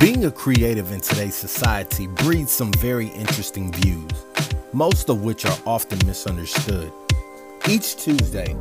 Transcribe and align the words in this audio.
Being 0.00 0.24
a 0.24 0.30
creative 0.30 0.92
in 0.92 1.00
today's 1.02 1.34
society 1.34 2.06
breeds 2.06 2.50
some 2.50 2.72
very 2.78 3.08
interesting 3.08 3.70
views, 3.70 4.10
most 4.72 5.10
of 5.10 5.24
which 5.24 5.44
are 5.44 5.58
often 5.66 5.98
misunderstood. 6.06 6.90
Each 7.68 7.96
Tuesday, 7.96 8.56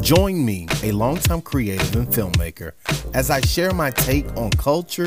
join 0.00 0.42
me, 0.42 0.66
a 0.82 0.92
longtime 0.92 1.42
creative 1.42 1.94
and 1.94 2.08
filmmaker, 2.08 2.72
as 3.12 3.28
I 3.28 3.42
share 3.42 3.74
my 3.74 3.90
take 3.90 4.34
on 4.34 4.48
culture, 4.52 5.06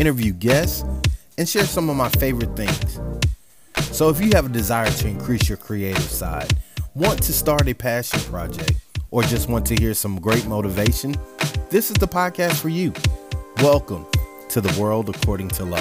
interview 0.00 0.32
guests, 0.32 0.84
and 1.38 1.48
share 1.48 1.66
some 1.66 1.88
of 1.88 1.94
my 1.94 2.08
favorite 2.08 2.56
things. 2.56 2.98
So 3.96 4.08
if 4.08 4.20
you 4.20 4.30
have 4.32 4.46
a 4.46 4.52
desire 4.52 4.90
to 4.90 5.06
increase 5.06 5.48
your 5.48 5.58
creative 5.58 6.02
side, 6.02 6.52
want 6.96 7.22
to 7.22 7.32
start 7.32 7.68
a 7.68 7.74
passion 7.74 8.18
project, 8.22 8.72
or 9.12 9.22
just 9.22 9.48
want 9.48 9.66
to 9.66 9.76
hear 9.76 9.94
some 9.94 10.20
great 10.20 10.46
motivation, 10.46 11.14
this 11.70 11.92
is 11.92 11.96
the 11.98 12.08
podcast 12.08 12.60
for 12.60 12.70
you. 12.70 12.92
Welcome 13.58 14.04
to 14.52 14.60
the 14.60 14.78
world 14.78 15.08
according 15.08 15.48
to 15.48 15.64
Low. 15.64 15.80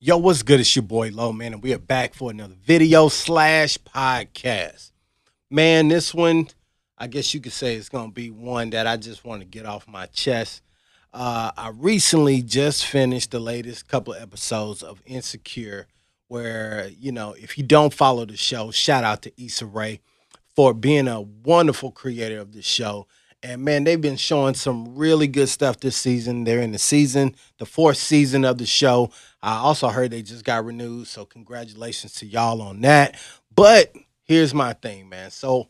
Yo, 0.00 0.16
what's 0.16 0.42
good? 0.42 0.58
It's 0.58 0.74
your 0.74 0.82
boy 0.82 1.10
Low, 1.10 1.32
man, 1.32 1.52
and 1.52 1.62
we 1.62 1.72
are 1.72 1.78
back 1.78 2.14
for 2.14 2.32
another 2.32 2.56
video 2.60 3.08
slash 3.08 3.78
podcast. 3.78 4.90
Man, 5.48 5.86
this 5.86 6.12
one, 6.12 6.48
I 6.98 7.06
guess 7.06 7.32
you 7.32 7.38
could 7.38 7.52
say 7.52 7.76
it's 7.76 7.88
gonna 7.88 8.10
be 8.10 8.32
one 8.32 8.70
that 8.70 8.88
I 8.88 8.96
just 8.96 9.24
want 9.24 9.42
to 9.42 9.46
get 9.46 9.64
off 9.64 9.86
my 9.86 10.06
chest. 10.06 10.62
Uh, 11.12 11.52
I 11.56 11.68
recently 11.68 12.42
just 12.42 12.84
finished 12.84 13.30
the 13.30 13.38
latest 13.38 13.86
couple 13.86 14.12
episodes 14.14 14.82
of 14.82 15.00
Insecure, 15.06 15.86
where 16.34 16.90
you 16.98 17.12
know, 17.12 17.32
if 17.38 17.56
you 17.56 17.62
don't 17.62 17.94
follow 17.94 18.26
the 18.26 18.36
show, 18.36 18.72
shout 18.72 19.04
out 19.04 19.22
to 19.22 19.32
Issa 19.40 19.66
Rae 19.66 20.00
for 20.56 20.74
being 20.74 21.06
a 21.06 21.20
wonderful 21.20 21.92
creator 21.92 22.40
of 22.40 22.52
the 22.52 22.60
show. 22.60 23.06
And 23.40 23.62
man, 23.62 23.84
they've 23.84 24.00
been 24.00 24.16
showing 24.16 24.54
some 24.54 24.96
really 24.96 25.28
good 25.28 25.48
stuff 25.48 25.78
this 25.78 25.96
season. 25.96 26.42
They're 26.42 26.60
in 26.60 26.72
the 26.72 26.78
season, 26.78 27.36
the 27.58 27.66
fourth 27.66 27.98
season 27.98 28.44
of 28.44 28.58
the 28.58 28.66
show. 28.66 29.10
I 29.44 29.58
also 29.58 29.86
heard 29.90 30.10
they 30.10 30.22
just 30.22 30.44
got 30.44 30.64
renewed, 30.64 31.06
so 31.06 31.24
congratulations 31.24 32.14
to 32.14 32.26
y'all 32.26 32.60
on 32.62 32.80
that. 32.80 33.16
But 33.54 33.94
here's 34.24 34.52
my 34.52 34.72
thing, 34.72 35.08
man. 35.08 35.30
So 35.30 35.68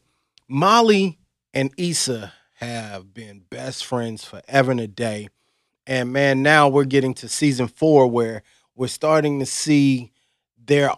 Molly 0.48 1.18
and 1.52 1.72
Issa 1.76 2.32
have 2.54 3.12
been 3.12 3.42
best 3.50 3.84
friends 3.84 4.24
forever 4.24 4.70
and 4.70 4.80
a 4.80 4.88
day. 4.88 5.28
And 5.86 6.10
man, 6.10 6.42
now 6.42 6.68
we're 6.68 6.84
getting 6.84 7.12
to 7.14 7.28
season 7.28 7.68
four 7.68 8.06
where 8.06 8.42
we're 8.74 8.86
starting 8.86 9.40
to 9.40 9.46
see 9.46 10.10
they're 10.66 10.92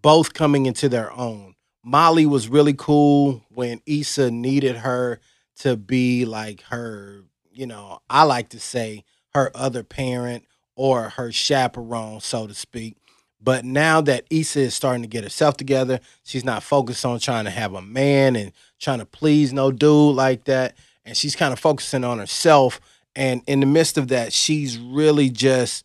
both 0.00 0.34
coming 0.34 0.66
into 0.66 0.88
their 0.88 1.12
own. 1.12 1.54
Molly 1.84 2.26
was 2.26 2.48
really 2.48 2.74
cool 2.74 3.44
when 3.48 3.80
Issa 3.86 4.30
needed 4.30 4.76
her 4.76 5.20
to 5.60 5.76
be 5.76 6.24
like 6.24 6.62
her, 6.62 7.24
you 7.50 7.66
know, 7.66 8.00
I 8.08 8.24
like 8.24 8.50
to 8.50 8.60
say 8.60 9.04
her 9.34 9.50
other 9.54 9.82
parent 9.82 10.44
or 10.76 11.10
her 11.10 11.32
chaperone, 11.32 12.20
so 12.20 12.46
to 12.46 12.54
speak. 12.54 12.96
But 13.40 13.64
now 13.64 14.00
that 14.02 14.24
Issa 14.30 14.60
is 14.60 14.74
starting 14.74 15.02
to 15.02 15.08
get 15.08 15.24
herself 15.24 15.56
together, 15.56 15.98
she's 16.22 16.44
not 16.44 16.62
focused 16.62 17.04
on 17.04 17.18
trying 17.18 17.44
to 17.44 17.50
have 17.50 17.74
a 17.74 17.82
man 17.82 18.36
and 18.36 18.52
trying 18.78 19.00
to 19.00 19.06
please 19.06 19.52
no 19.52 19.72
dude 19.72 20.14
like 20.14 20.44
that. 20.44 20.76
And 21.04 21.16
she's 21.16 21.34
kind 21.34 21.52
of 21.52 21.58
focusing 21.58 22.04
on 22.04 22.18
herself. 22.18 22.80
And 23.16 23.42
in 23.48 23.58
the 23.58 23.66
midst 23.66 23.98
of 23.98 24.08
that, 24.08 24.32
she's 24.32 24.78
really 24.78 25.28
just 25.28 25.84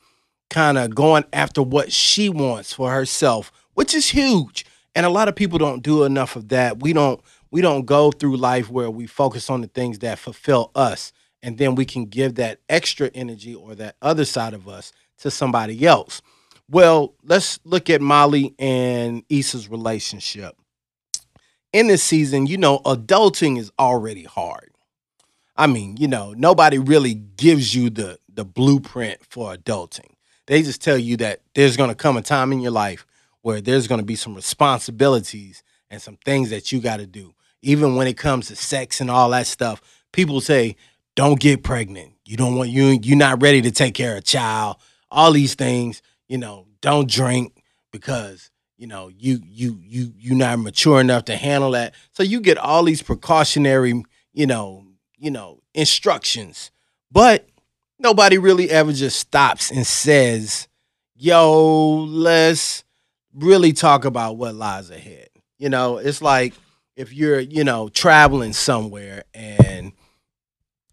kind 0.50 0.78
of 0.78 0.95
going 0.95 1.26
after 1.34 1.62
what 1.62 1.92
she 1.92 2.30
wants 2.30 2.73
for 2.73 2.92
herself, 2.92 3.52
which 3.73 3.94
is 3.94 4.09
huge. 4.09 4.66
And 4.95 5.06
a 5.06 5.09
lot 5.09 5.28
of 5.28 5.36
people 5.36 5.59
don't 5.59 5.84
do 5.84 6.03
enough 6.03 6.36
of 6.36 6.50
that. 6.50 6.81
We 6.81 6.94
don't 6.94 7.22
we 7.52 7.62
don't 7.62 7.86
go 7.86 8.12
through 8.12 8.38
life 8.38 8.70
where 8.70 8.90
we 8.90 9.08
focus 9.08 9.50
on 9.50 9.62
the 9.62 9.68
things 9.68 10.00
that 10.00 10.20
fulfill 10.20 10.72
us 10.75 11.14
and 11.42 11.58
then 11.58 11.75
we 11.75 11.86
can 11.86 12.06
give 12.06 12.36
that 12.36 12.59
extra 12.68 13.09
energy 13.14 13.56
or 13.56 13.75
that 13.75 13.95
other 14.02 14.25
side 14.25 14.53
of 14.53 14.68
us 14.68 14.92
to 15.19 15.31
somebody 15.31 15.86
else. 15.86 16.22
Well, 16.69 17.13
let's 17.24 17.59
look 17.63 17.90
at 17.90 18.02
Molly 18.02 18.53
and 18.59 19.24
Issa's 19.30 19.69
relationship. 19.69 20.56
In 21.72 21.88
this 21.88 22.03
season, 22.03 22.47
you 22.47 22.57
know, 22.57 22.80
adulting 22.80 23.57
is 23.57 23.72
already 23.80 24.24
hard. 24.24 24.72
I 25.56 25.68
mean, 25.68 25.97
you 25.97 26.07
know, 26.07 26.34
nobody 26.34 26.78
really 26.78 27.13
gives 27.13 27.74
you 27.74 27.90
the 27.90 28.19
the 28.31 28.46
blueprint 28.46 29.19
for 29.28 29.56
adulting. 29.56 30.16
They 30.47 30.63
just 30.63 30.81
tell 30.81 30.97
you 30.97 31.18
that 31.18 31.41
there's 31.53 31.78
going 31.78 31.90
to 31.90 31.96
come 31.96 32.18
a 32.18 32.22
time 32.22 32.52
in 32.52 32.59
your 32.59 32.72
life 32.72 33.06
where 33.41 33.62
there's 33.62 33.88
going 33.88 34.00
to 34.00 34.06
be 34.06 34.16
some 34.16 34.34
responsibilities 34.34 35.63
and 35.90 36.02
some 36.02 36.18
things 36.25 36.50
that 36.50 36.72
you 36.72 36.81
got 36.81 36.97
to 36.97 37.06
do. 37.06 37.34
Even 37.62 37.96
when 37.96 38.08
it 38.08 38.18
comes 38.18 38.47
to 38.47 38.56
sex 38.56 39.00
and 39.02 39.12
all 39.12 39.30
that 39.30 39.47
stuff, 39.47 39.81
people 40.12 40.41
say, 40.41 40.75
don't 41.16 41.40
get 41.40 41.63
pregnant. 41.63 42.13
You 42.25 42.38
don't 42.38 42.56
want 42.56 42.69
you 42.69 43.00
you're 43.02 43.18
not 43.18 43.41
ready 43.41 43.62
to 43.63 43.72
take 43.72 43.96
care 43.96 44.13
of 44.13 44.19
a 44.19 44.22
child. 44.22 44.78
All 45.09 45.31
these 45.31 45.56
things, 45.56 46.02
you 46.28 46.38
know, 46.38 46.68
don't 46.81 47.09
drink 47.09 47.63
because 47.91 48.52
you 48.78 48.86
know 48.86 49.09
you 49.09 49.41
you 49.44 49.80
you 49.84 50.13
you're 50.16 50.36
not 50.36 50.59
mature 50.59 51.02
enough 51.02 51.25
to 51.25 51.36
handle 51.36 51.72
that. 51.72 51.96
So 52.12 52.22
you 52.22 52.40
get 52.40 52.57
all 52.57 52.84
these 52.84 53.02
precautionary, 53.02 54.03
you 54.34 54.46
know, 54.46 54.86
you 55.18 55.31
know, 55.31 55.62
instructions. 55.74 56.69
But 57.12 57.47
nobody 58.00 58.38
really 58.38 58.69
ever 58.69 58.94
just 58.94 59.19
stops 59.19 59.72
and 59.72 59.85
says, 59.85 60.68
"Yo, 61.16 62.06
let's 62.08 62.84
really 63.34 63.74
talk 63.74 64.06
about 64.06 64.38
what 64.38 64.56
lies 64.56 64.90
ahead." 64.90 65.30
You 65.58 65.69
know, 65.69 65.97
it's 65.97 66.22
like 66.22 66.53
if 66.96 67.13
you're, 67.13 67.40
you 67.40 67.63
know, 67.63 67.90
traveling 67.90 68.53
somewhere 68.53 69.24
and 69.34 69.94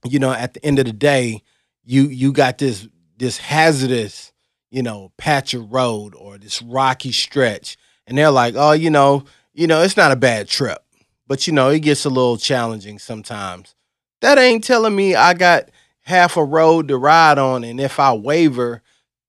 you 0.04 0.18
know, 0.18 0.32
at 0.32 0.54
the 0.54 0.64
end 0.64 0.78
of 0.78 0.84
the 0.84 0.92
day, 0.92 1.42
you 1.84 2.08
you 2.08 2.32
got 2.32 2.58
this 2.58 2.86
this 3.16 3.38
hazardous, 3.38 4.32
you 4.70 4.82
know, 4.82 5.12
patch 5.16 5.54
of 5.54 5.72
road 5.72 6.14
or 6.14 6.38
this 6.38 6.60
rocky 6.62 7.12
stretch, 7.12 7.76
and 8.06 8.18
they're 8.18 8.30
like, 8.30 8.54
oh, 8.56 8.72
you 8.72 8.90
know, 8.90 9.24
you 9.52 9.66
know, 9.66 9.82
it's 9.82 9.96
not 9.96 10.12
a 10.12 10.16
bad 10.16 10.48
trip, 10.48 10.78
but 11.26 11.46
you 11.46 11.52
know, 11.52 11.70
it 11.70 11.80
gets 11.80 12.04
a 12.04 12.10
little 12.10 12.36
challenging 12.36 12.98
sometimes. 12.98 13.74
That 14.20 14.38
ain't 14.38 14.64
telling 14.64 14.94
me 14.94 15.14
I 15.14 15.34
got 15.34 15.70
half 16.04 16.36
a 16.36 16.44
road 16.44 16.88
to 16.88 16.96
ride 16.96 17.38
on, 17.38 17.64
and 17.64 17.80
if 17.80 18.00
I 18.00 18.12
waver 18.12 18.82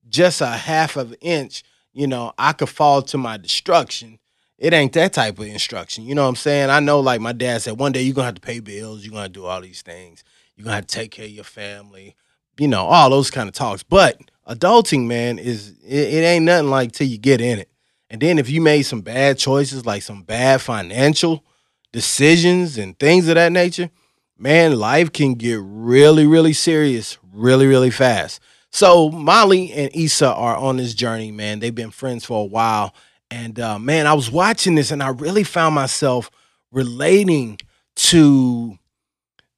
just 0.08 0.42
a 0.42 0.48
half 0.48 0.96
of 0.96 1.12
an 1.12 1.18
inch, 1.22 1.64
you 1.94 2.08
know, 2.08 2.34
I 2.38 2.54
could 2.54 2.70
fall 2.70 3.02
to 3.04 3.18
my 3.18 3.38
destruction. 3.38 4.20
It 4.58 4.74
ain't 4.74 4.94
that 4.94 5.14
type 5.14 5.40
of 5.40 5.46
instruction. 5.46 6.06
You 6.06 6.16
know 6.16 6.24
what 6.24 6.30
I'm 6.30 6.36
saying? 6.36 6.70
I 6.70 6.80
know, 6.80 7.00
like 7.02 7.20
my 7.20 7.34
dad 7.34 7.62
said, 7.62 7.78
one 7.80 7.92
day 7.92 8.02
you're 8.02 8.14
gonna 8.14 8.26
have 8.26 8.36
to 8.36 8.42
pay 8.42 8.60
bills, 8.60 9.04
you're 9.04 9.14
gonna 9.14 9.30
do 9.30 9.46
all 9.46 9.62
these 9.62 9.82
things 9.82 10.24
you're 10.56 10.66
gonna 10.66 10.76
have 10.76 10.88
to 10.88 10.96
take 10.96 11.12
care 11.12 11.26
of 11.26 11.32
your 11.32 11.44
family, 11.44 12.16
you 12.58 12.68
know, 12.68 12.86
all 12.86 13.10
those 13.10 13.30
kind 13.30 13.48
of 13.48 13.56
talks. 13.56 13.84
But 13.84 14.20
adulting, 14.48 15.06
man, 15.06 15.38
is 15.38 15.76
it, 15.86 16.14
it 16.14 16.26
ain't 16.26 16.46
nothing 16.46 16.70
like 16.70 16.92
till 16.94 17.08
you 17.08 17.18
get 17.18 17.42
in 17.42 17.60
it. 17.60 17.70
And 18.10 18.22
then 18.22 18.40
if 18.40 18.50
you 18.50 18.62
made 18.62 18.84
some 18.84 19.02
bad 19.02 19.38
choices, 19.38 19.86
like 19.86 20.04
some 20.04 20.24
bad 20.24 20.62
financial 20.62 21.44
decisions 21.92 22.78
and 22.78 22.98
things 22.98 23.28
of 23.28 23.36
that 23.36 23.52
nature, 23.52 23.90
man, 24.38 24.78
life 24.78 25.12
can 25.12 25.36
get 25.36 25.60
really, 25.62 26.26
really 26.26 26.54
serious 26.54 27.18
really, 27.36 27.68
really 27.68 27.92
fast. 27.92 28.40
So 28.72 29.10
Molly 29.10 29.72
and 29.72 29.92
Issa 29.94 30.34
are 30.34 30.56
on 30.56 30.78
this 30.78 30.94
journey, 30.94 31.32
man. 31.32 31.60
They've 31.60 31.76
been 31.76 31.92
friends 31.92 32.26
for 32.26 32.42
a 32.42 32.46
while. 32.46 32.96
And 33.30 33.60
uh, 33.60 33.80
man, 33.80 34.08
I 34.08 34.14
was 34.14 34.32
watching 34.32 34.76
this 34.76 34.92
and 34.92 35.04
I 35.04 35.10
really 35.10 35.44
found 35.44 35.76
myself 35.76 36.32
relating 36.72 37.60
to 37.96 38.78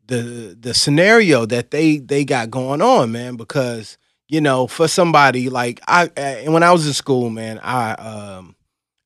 the 0.05 0.55
the 0.59 0.73
scenario 0.73 1.45
that 1.45 1.71
they 1.71 1.97
they 1.97 2.23
got 2.23 2.51
going 2.51 2.81
on, 2.81 3.11
man. 3.11 3.35
Because 3.35 3.97
you 4.27 4.41
know, 4.41 4.67
for 4.67 4.87
somebody 4.87 5.49
like 5.49 5.79
I, 5.87 6.09
and 6.15 6.53
when 6.53 6.63
I 6.63 6.71
was 6.71 6.85
in 6.85 6.93
school, 6.93 7.29
man, 7.29 7.59
I 7.59 7.91
um 7.93 8.55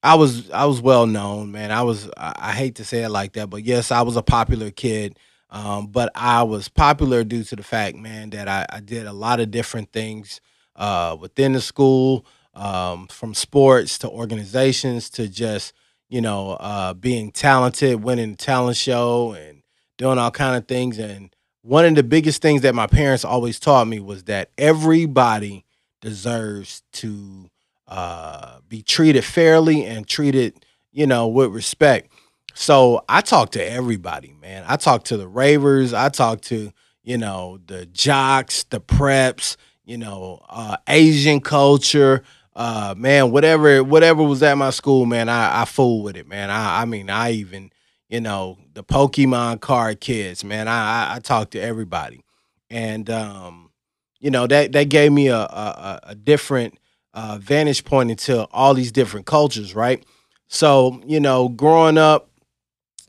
I 0.03 0.15
was 0.15 0.49
I 0.51 0.65
was 0.65 0.81
well 0.81 1.07
known, 1.07 1.51
man. 1.51 1.71
I 1.71 1.83
was 1.83 2.09
I, 2.17 2.33
I 2.37 2.51
hate 2.51 2.75
to 2.75 2.85
say 2.85 3.03
it 3.03 3.09
like 3.09 3.33
that, 3.33 3.49
but 3.49 3.63
yes, 3.63 3.91
I 3.91 4.01
was 4.01 4.15
a 4.17 4.21
popular 4.21 4.71
kid. 4.71 5.17
Um, 5.51 5.87
but 5.87 6.11
I 6.15 6.43
was 6.43 6.69
popular 6.69 7.23
due 7.23 7.43
to 7.43 7.55
the 7.55 7.63
fact, 7.63 7.97
man, 7.97 8.29
that 8.31 8.47
I, 8.47 8.65
I 8.69 8.79
did 8.79 9.05
a 9.05 9.13
lot 9.13 9.39
of 9.39 9.51
different 9.51 9.91
things 9.91 10.39
uh, 10.75 11.17
within 11.19 11.53
the 11.53 11.61
school, 11.61 12.25
um, 12.53 13.07
from 13.07 13.33
sports 13.33 13.97
to 13.99 14.09
organizations 14.09 15.09
to 15.11 15.27
just 15.27 15.73
you 16.09 16.21
know 16.21 16.51
uh, 16.53 16.93
being 16.93 17.31
talented, 17.31 18.03
winning 18.03 18.31
the 18.31 18.37
talent 18.37 18.77
show, 18.77 19.33
and 19.33 19.61
doing 19.97 20.17
all 20.17 20.31
kind 20.31 20.55
of 20.55 20.67
things. 20.67 20.97
And 20.97 21.35
one 21.61 21.85
of 21.85 21.95
the 21.95 22.03
biggest 22.03 22.41
things 22.41 22.61
that 22.61 22.75
my 22.75 22.87
parents 22.87 23.25
always 23.25 23.59
taught 23.59 23.87
me 23.87 23.99
was 23.99 24.23
that 24.23 24.49
everybody 24.57 25.65
deserves 26.01 26.81
to 26.93 27.49
uh, 27.87 28.59
be 28.67 28.81
treated 28.81 29.23
fairly 29.23 29.85
and 29.85 30.07
treated, 30.07 30.65
you 30.91 31.05
know, 31.05 31.27
with 31.27 31.51
respect. 31.51 32.11
So 32.53 33.03
I 33.09 33.21
talk 33.21 33.51
to 33.51 33.65
everybody, 33.65 34.35
man. 34.41 34.63
I 34.67 34.75
talk 34.75 35.03
to 35.05 35.17
the 35.17 35.27
ravers. 35.27 35.93
I 35.93 36.09
talk 36.09 36.41
to, 36.41 36.71
you 37.03 37.17
know, 37.17 37.59
the 37.65 37.85
jocks, 37.87 38.63
the 38.63 38.79
preps, 38.81 39.57
you 39.85 39.97
know, 39.97 40.43
uh, 40.49 40.77
Asian 40.87 41.41
culture, 41.41 42.23
uh, 42.55 42.93
man, 42.97 43.31
whatever, 43.31 43.83
whatever 43.83 44.23
was 44.23 44.43
at 44.43 44.57
my 44.57 44.69
school, 44.69 45.05
man, 45.05 45.29
I, 45.29 45.61
I 45.61 45.65
fool 45.65 46.03
with 46.03 46.17
it, 46.17 46.27
man. 46.27 46.49
I, 46.49 46.81
I 46.81 46.85
mean, 46.85 47.09
I 47.09 47.31
even, 47.31 47.71
you 48.09 48.19
know, 48.19 48.57
the 48.73 48.83
Pokemon 48.83 49.61
card 49.61 50.01
kids, 50.01 50.43
man. 50.43 50.67
I 50.67 51.11
I, 51.11 51.15
I 51.15 51.19
talk 51.19 51.51
to 51.51 51.59
everybody, 51.59 52.23
and 52.69 53.09
um, 53.09 53.71
you 54.19 54.31
know 54.31 54.47
that 54.47 54.73
that 54.73 54.89
gave 54.89 55.11
me 55.11 55.27
a 55.27 55.37
a, 55.37 55.99
a 56.03 56.15
different 56.15 56.77
uh, 57.13 57.37
vantage 57.41 57.83
point 57.83 58.11
into 58.11 58.45
all 58.51 58.73
these 58.73 58.91
different 58.91 59.25
cultures, 59.25 59.73
right? 59.75 60.05
So 60.47 61.01
you 61.05 61.19
know, 61.19 61.49
growing 61.49 61.97
up, 61.97 62.29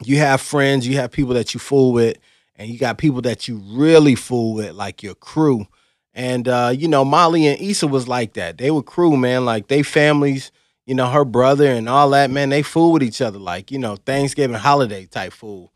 you 0.07 0.19
have 0.19 0.41
friends, 0.41 0.87
you 0.87 0.97
have 0.97 1.11
people 1.11 1.35
that 1.35 1.55
you 1.55 1.61
fool 1.61 1.93
with, 1.93 2.19
and 2.57 2.69
you 2.69 2.79
got 2.79 2.99
people 2.99 3.23
that 3.23 3.49
you 3.49 3.57
really 3.67 4.15
fool 4.15 4.55
with, 4.55 4.73
like 4.73 5.03
your 5.03 5.15
crew. 5.15 5.67
And 6.15 6.47
uh, 6.47 6.73
you 6.77 6.89
know, 6.89 7.05
Molly 7.05 7.47
and 7.47 7.61
Issa 7.61 7.87
was 7.87 8.07
like 8.09 8.35
that. 8.35 8.59
They 8.59 8.71
were 8.71 8.83
crew, 8.83 9.17
man. 9.17 9.45
Like 9.45 9.69
they 9.69 9.83
families, 9.83 10.53
you 10.87 10.95
know, 10.95 11.09
her 11.11 11.25
brother 11.25 11.67
and 11.67 11.89
all 11.89 12.11
that, 12.11 12.31
man, 12.31 12.49
they 12.49 12.63
fool 12.63 12.93
with 12.93 13.03
each 13.03 13.21
other, 13.21 13.39
like, 13.39 13.71
you 13.71 13.79
know, 13.79 13.97
Thanksgiving 13.97 14.57
holiday 14.57 15.07
type 15.07 15.33
fool. 15.33 15.73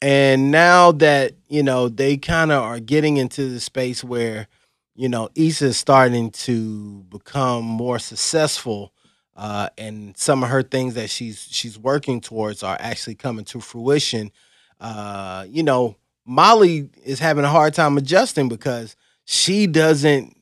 And 0.00 0.50
now 0.50 0.92
that, 0.92 1.34
you 1.48 1.62
know, 1.62 1.88
they 1.88 2.16
kind 2.16 2.52
of 2.52 2.62
are 2.62 2.80
getting 2.80 3.16
into 3.16 3.48
the 3.50 3.60
space 3.60 4.02
where, 4.02 4.46
you 4.94 5.08
know, 5.08 5.28
Issa 5.34 5.66
is 5.66 5.76
starting 5.76 6.30
to 6.30 7.04
become 7.10 7.64
more 7.64 7.98
successful. 7.98 8.92
Uh, 9.38 9.68
and 9.78 10.16
some 10.18 10.42
of 10.42 10.50
her 10.50 10.64
things 10.64 10.94
that 10.94 11.08
she's 11.08 11.46
she's 11.48 11.78
working 11.78 12.20
towards 12.20 12.64
are 12.64 12.76
actually 12.80 13.14
coming 13.14 13.44
to 13.44 13.60
fruition. 13.60 14.32
Uh, 14.80 15.46
you 15.48 15.62
know, 15.62 15.94
Molly 16.26 16.90
is 17.04 17.20
having 17.20 17.44
a 17.44 17.48
hard 17.48 17.72
time 17.72 17.96
adjusting 17.96 18.48
because 18.48 18.96
she 19.24 19.68
doesn't 19.68 20.36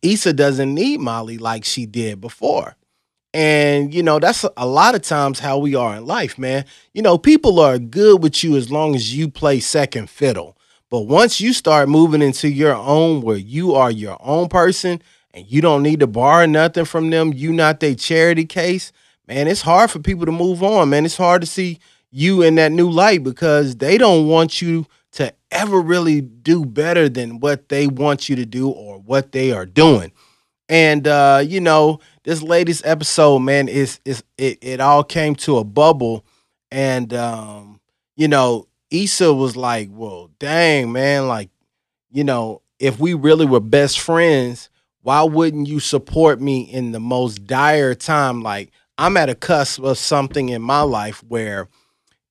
Issa 0.00 0.32
doesn't 0.32 0.74
need 0.74 0.98
Molly 0.98 1.36
like 1.36 1.66
she 1.66 1.84
did 1.84 2.22
before. 2.22 2.74
And 3.34 3.92
you 3.92 4.02
know, 4.02 4.18
that's 4.18 4.46
a 4.56 4.66
lot 4.66 4.94
of 4.94 5.02
times 5.02 5.40
how 5.40 5.58
we 5.58 5.74
are 5.74 5.96
in 5.96 6.06
life, 6.06 6.38
man. 6.38 6.64
You 6.94 7.02
know, 7.02 7.18
people 7.18 7.60
are 7.60 7.78
good 7.78 8.22
with 8.22 8.42
you 8.42 8.56
as 8.56 8.70
long 8.70 8.94
as 8.94 9.14
you 9.14 9.28
play 9.28 9.60
second 9.60 10.08
fiddle. 10.08 10.56
But 10.88 11.00
once 11.00 11.38
you 11.38 11.52
start 11.52 11.90
moving 11.90 12.22
into 12.22 12.48
your 12.48 12.74
own 12.74 13.20
where 13.20 13.36
you 13.36 13.74
are 13.74 13.90
your 13.90 14.16
own 14.20 14.48
person 14.48 15.02
and 15.38 15.50
you 15.50 15.60
don't 15.60 15.82
need 15.82 16.00
to 16.00 16.06
borrow 16.06 16.46
nothing 16.46 16.84
from 16.84 17.10
them, 17.10 17.32
you 17.32 17.52
not 17.52 17.80
their 17.80 17.94
charity 17.94 18.44
case, 18.44 18.92
man, 19.26 19.46
it's 19.46 19.62
hard 19.62 19.90
for 19.90 20.00
people 20.00 20.26
to 20.26 20.32
move 20.32 20.62
on, 20.62 20.90
man. 20.90 21.04
It's 21.04 21.16
hard 21.16 21.42
to 21.42 21.46
see 21.46 21.78
you 22.10 22.42
in 22.42 22.56
that 22.56 22.72
new 22.72 22.90
light 22.90 23.22
because 23.22 23.76
they 23.76 23.98
don't 23.98 24.26
want 24.26 24.60
you 24.60 24.86
to 25.12 25.32
ever 25.50 25.80
really 25.80 26.20
do 26.20 26.64
better 26.64 27.08
than 27.08 27.38
what 27.40 27.68
they 27.68 27.86
want 27.86 28.28
you 28.28 28.36
to 28.36 28.44
do 28.44 28.68
or 28.68 28.98
what 28.98 29.32
they 29.32 29.52
are 29.52 29.66
doing. 29.66 30.12
And 30.68 31.06
uh, 31.06 31.42
you 31.46 31.60
know, 31.60 32.00
this 32.24 32.42
latest 32.42 32.84
episode, 32.84 33.38
man, 33.38 33.68
is 33.68 34.00
is 34.04 34.22
it, 34.36 34.58
it 34.60 34.80
all 34.80 35.04
came 35.04 35.34
to 35.36 35.58
a 35.58 35.64
bubble. 35.64 36.24
And 36.70 37.14
um, 37.14 37.80
you 38.16 38.28
know, 38.28 38.66
Issa 38.90 39.32
was 39.32 39.56
like, 39.56 39.88
Well, 39.90 40.30
dang, 40.38 40.92
man, 40.92 41.28
like, 41.28 41.48
you 42.10 42.24
know, 42.24 42.60
if 42.78 42.98
we 42.98 43.14
really 43.14 43.46
were 43.46 43.60
best 43.60 44.00
friends, 44.00 44.68
why 45.08 45.22
wouldn't 45.22 45.66
you 45.66 45.80
support 45.80 46.38
me 46.38 46.60
in 46.60 46.92
the 46.92 47.00
most 47.00 47.46
dire 47.46 47.94
time? 47.94 48.42
Like, 48.42 48.72
I'm 48.98 49.16
at 49.16 49.30
a 49.30 49.34
cusp 49.34 49.82
of 49.82 49.96
something 49.96 50.50
in 50.50 50.60
my 50.60 50.82
life 50.82 51.24
where 51.26 51.70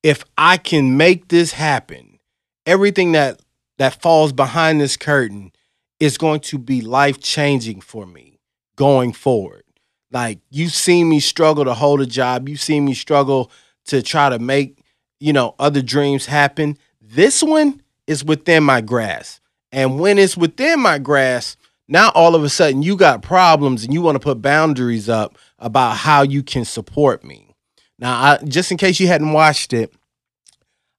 if 0.04 0.22
I 0.38 0.58
can 0.58 0.96
make 0.96 1.26
this 1.26 1.50
happen, 1.50 2.20
everything 2.66 3.10
that 3.12 3.40
that 3.78 4.00
falls 4.00 4.32
behind 4.32 4.80
this 4.80 4.96
curtain 4.96 5.50
is 5.98 6.18
going 6.18 6.38
to 6.38 6.56
be 6.56 6.80
life 6.80 7.18
changing 7.18 7.80
for 7.80 8.06
me 8.06 8.38
going 8.76 9.12
forward. 9.12 9.64
Like 10.12 10.38
you've 10.48 10.70
seen 10.70 11.08
me 11.08 11.18
struggle 11.18 11.64
to 11.64 11.74
hold 11.74 12.00
a 12.00 12.06
job, 12.06 12.48
you've 12.48 12.60
seen 12.60 12.84
me 12.84 12.94
struggle 12.94 13.50
to 13.86 14.02
try 14.02 14.28
to 14.28 14.38
make, 14.38 14.84
you 15.18 15.32
know, 15.32 15.56
other 15.58 15.82
dreams 15.82 16.26
happen. 16.26 16.78
This 17.02 17.42
one 17.42 17.82
is 18.06 18.22
within 18.24 18.62
my 18.62 18.82
grasp. 18.82 19.42
And 19.72 19.98
when 19.98 20.16
it's 20.16 20.36
within 20.36 20.78
my 20.78 21.00
grasp, 21.00 21.57
now 21.88 22.10
all 22.14 22.34
of 22.34 22.44
a 22.44 22.48
sudden 22.48 22.82
you 22.82 22.96
got 22.96 23.22
problems 23.22 23.84
and 23.84 23.92
you 23.92 24.02
want 24.02 24.16
to 24.16 24.20
put 24.20 24.42
boundaries 24.42 25.08
up 25.08 25.38
about 25.58 25.96
how 25.96 26.22
you 26.22 26.42
can 26.42 26.64
support 26.64 27.24
me. 27.24 27.54
Now, 27.98 28.20
I, 28.20 28.38
just 28.44 28.70
in 28.70 28.76
case 28.76 29.00
you 29.00 29.08
hadn't 29.08 29.32
watched 29.32 29.72
it, 29.72 29.92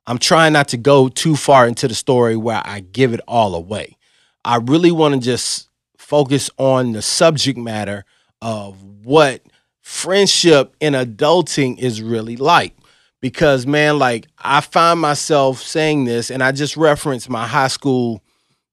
I'm 0.06 0.18
trying 0.18 0.53
not 0.53 0.69
to 0.69 0.77
go 0.77 1.07
too 1.07 1.36
far 1.36 1.68
into 1.68 1.88
the 1.88 1.94
story 1.94 2.36
where 2.36 2.62
I 2.65 2.80
give 2.80 3.13
it 3.13 3.21
all 3.27 3.56
away. 3.56 3.95
I 4.44 4.57
really 4.57 4.91
want 4.91 5.13
to 5.13 5.19
just 5.19 5.69
focus 5.97 6.50
on 6.57 6.94
the 6.94 7.01
subject 7.01 7.57
matter 7.57 8.06
of 8.42 8.81
what 8.83 9.44
friendship 9.81 10.75
in 10.80 10.94
adulting 10.94 11.77
is 11.77 12.01
really 12.01 12.38
like. 12.38 12.75
Because, 13.21 13.68
man, 13.68 14.00
like 14.00 14.27
I 14.38 14.62
find 14.62 15.00
myself 15.00 15.62
saying 15.62 16.06
this, 16.06 16.31
and 16.31 16.42
I 16.42 16.53
just 16.53 16.77
referenced 16.77 17.30
my 17.30 17.45
high 17.45 17.68
school, 17.68 18.24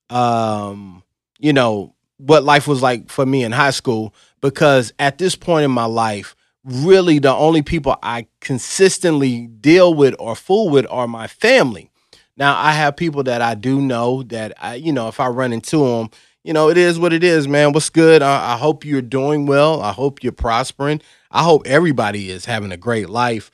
um, 0.09 1.03
you 1.39 1.53
know, 1.53 1.96
what 2.19 2.45
life 2.45 2.67
was 2.67 2.83
like 2.83 3.11
for 3.11 3.27
me 3.27 3.45
in 3.45 3.53
high 3.53 3.71
school. 3.71 4.15
Because 4.41 4.93
at 4.99 5.19
this 5.19 5.37
point 5.37 5.65
in 5.65 5.71
my 5.71 5.85
life, 5.85 6.35
really 6.65 7.19
the 7.19 7.33
only 7.33 7.63
people 7.63 7.97
I 8.03 8.27
consistently 8.41 9.47
deal 9.47 9.95
with 9.95 10.15
or 10.19 10.35
fool 10.35 10.69
with 10.69 10.87
are 10.91 11.07
my 11.07 11.27
family. 11.27 11.91
Now 12.37 12.59
I 12.59 12.73
have 12.73 12.97
people 12.97 13.23
that 13.25 13.41
I 13.41 13.55
do 13.55 13.81
know 13.81 14.23
that 14.25 14.53
I, 14.61 14.75
you 14.75 14.93
know, 14.93 15.09
if 15.09 15.21
I 15.21 15.29
run 15.29 15.53
into 15.53 15.87
them, 15.87 16.11
you 16.45 16.53
know, 16.53 16.69
it 16.69 16.77
is 16.77 16.99
what 16.99 17.13
it 17.13 17.25
is, 17.25 17.49
man. 17.49 17.73
What's 17.73 17.91
good? 17.91 18.23
I, 18.23 18.55
I 18.55 18.57
hope 18.57 18.85
you're 18.85 19.03
doing 19.03 19.47
well. 19.47 19.83
I 19.83 19.93
hope 19.93 20.23
you're 20.23 20.33
prospering. 20.33 21.01
I 21.31 21.43
hope 21.43 21.67
everybody 21.67 22.31
is 22.31 22.45
having 22.45 22.71
a 22.73 22.77
great 22.77 23.09
life. 23.09 23.51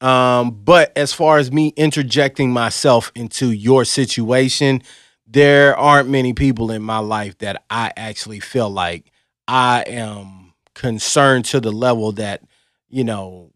Um, 0.00 0.50
but 0.50 0.90
as 0.96 1.12
far 1.12 1.38
as 1.38 1.52
me 1.52 1.68
interjecting 1.76 2.50
myself 2.50 3.12
into 3.14 3.52
your 3.52 3.84
situation, 3.84 4.82
there 5.32 5.76
aren't 5.76 6.08
many 6.08 6.32
people 6.32 6.70
in 6.70 6.82
my 6.82 6.98
life 6.98 7.38
that 7.38 7.64
I 7.70 7.92
actually 7.96 8.40
feel 8.40 8.70
like 8.70 9.10
I 9.48 9.84
am 9.86 10.52
concerned 10.74 11.46
to 11.46 11.60
the 11.60 11.72
level 11.72 12.12
that 12.12 12.42
you 12.92 13.02
know, 13.02 13.50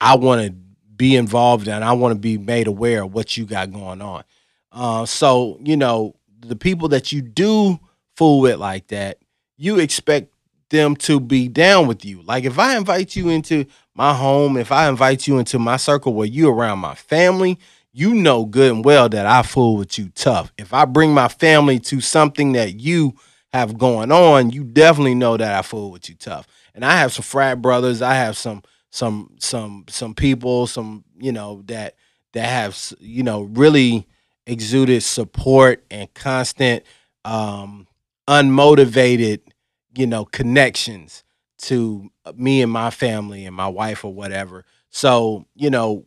I 0.00 0.14
want 0.14 0.46
to 0.46 0.52
be 0.94 1.16
involved 1.16 1.66
and 1.66 1.82
I 1.82 1.92
want 1.92 2.12
to 2.12 2.18
be 2.18 2.38
made 2.38 2.68
aware 2.68 3.02
of 3.02 3.14
what 3.14 3.36
you 3.36 3.46
got 3.46 3.72
going 3.72 4.00
on. 4.00 4.22
Uh, 4.70 5.06
so, 5.06 5.58
you 5.62 5.76
know, 5.76 6.14
the 6.40 6.54
people 6.54 6.88
that 6.88 7.10
you 7.10 7.22
do 7.22 7.80
fool 8.14 8.40
with 8.40 8.58
like 8.58 8.88
that, 8.88 9.18
you 9.56 9.78
expect 9.78 10.32
them 10.68 10.94
to 10.96 11.18
be 11.18 11.48
down 11.48 11.86
with 11.86 12.04
you. 12.04 12.20
Like 12.22 12.44
if 12.44 12.58
I 12.58 12.76
invite 12.76 13.16
you 13.16 13.30
into 13.30 13.64
my 13.94 14.12
home, 14.12 14.56
if 14.58 14.70
I 14.70 14.88
invite 14.88 15.26
you 15.26 15.38
into 15.38 15.58
my 15.58 15.78
circle 15.78 16.12
where 16.12 16.26
you 16.26 16.50
around 16.50 16.78
my 16.78 16.94
family, 16.94 17.58
you 17.98 18.14
know 18.14 18.44
good 18.44 18.72
and 18.72 18.84
well 18.84 19.08
that 19.08 19.26
I 19.26 19.42
fool 19.42 19.76
with 19.76 19.98
you 19.98 20.10
tough. 20.14 20.52
If 20.56 20.72
I 20.72 20.84
bring 20.84 21.12
my 21.12 21.26
family 21.26 21.80
to 21.80 22.00
something 22.00 22.52
that 22.52 22.78
you 22.78 23.14
have 23.52 23.76
going 23.76 24.12
on, 24.12 24.50
you 24.50 24.62
definitely 24.62 25.16
know 25.16 25.36
that 25.36 25.52
I 25.52 25.62
fool 25.62 25.90
with 25.90 26.08
you 26.08 26.14
tough 26.14 26.46
and 26.74 26.84
I 26.84 26.98
have 26.98 27.12
some 27.12 27.24
frat 27.24 27.60
brothers. 27.60 28.00
I 28.00 28.14
have 28.14 28.36
some 28.36 28.62
some 28.90 29.34
some 29.40 29.84
some 29.88 30.14
people, 30.14 30.68
some 30.68 31.02
you 31.18 31.32
know 31.32 31.62
that 31.66 31.96
that 32.34 32.46
have 32.48 32.78
you 33.00 33.24
know 33.24 33.42
really 33.42 34.06
exuded 34.46 35.02
support 35.02 35.84
and 35.90 36.12
constant 36.14 36.84
um 37.24 37.88
unmotivated 38.28 39.40
you 39.96 40.06
know 40.06 40.24
connections 40.24 41.24
to 41.58 42.08
me 42.36 42.62
and 42.62 42.70
my 42.70 42.90
family 42.90 43.44
and 43.44 43.56
my 43.56 43.66
wife 43.66 44.04
or 44.04 44.14
whatever 44.14 44.64
so 44.88 45.44
you 45.56 45.68
know 45.68 46.04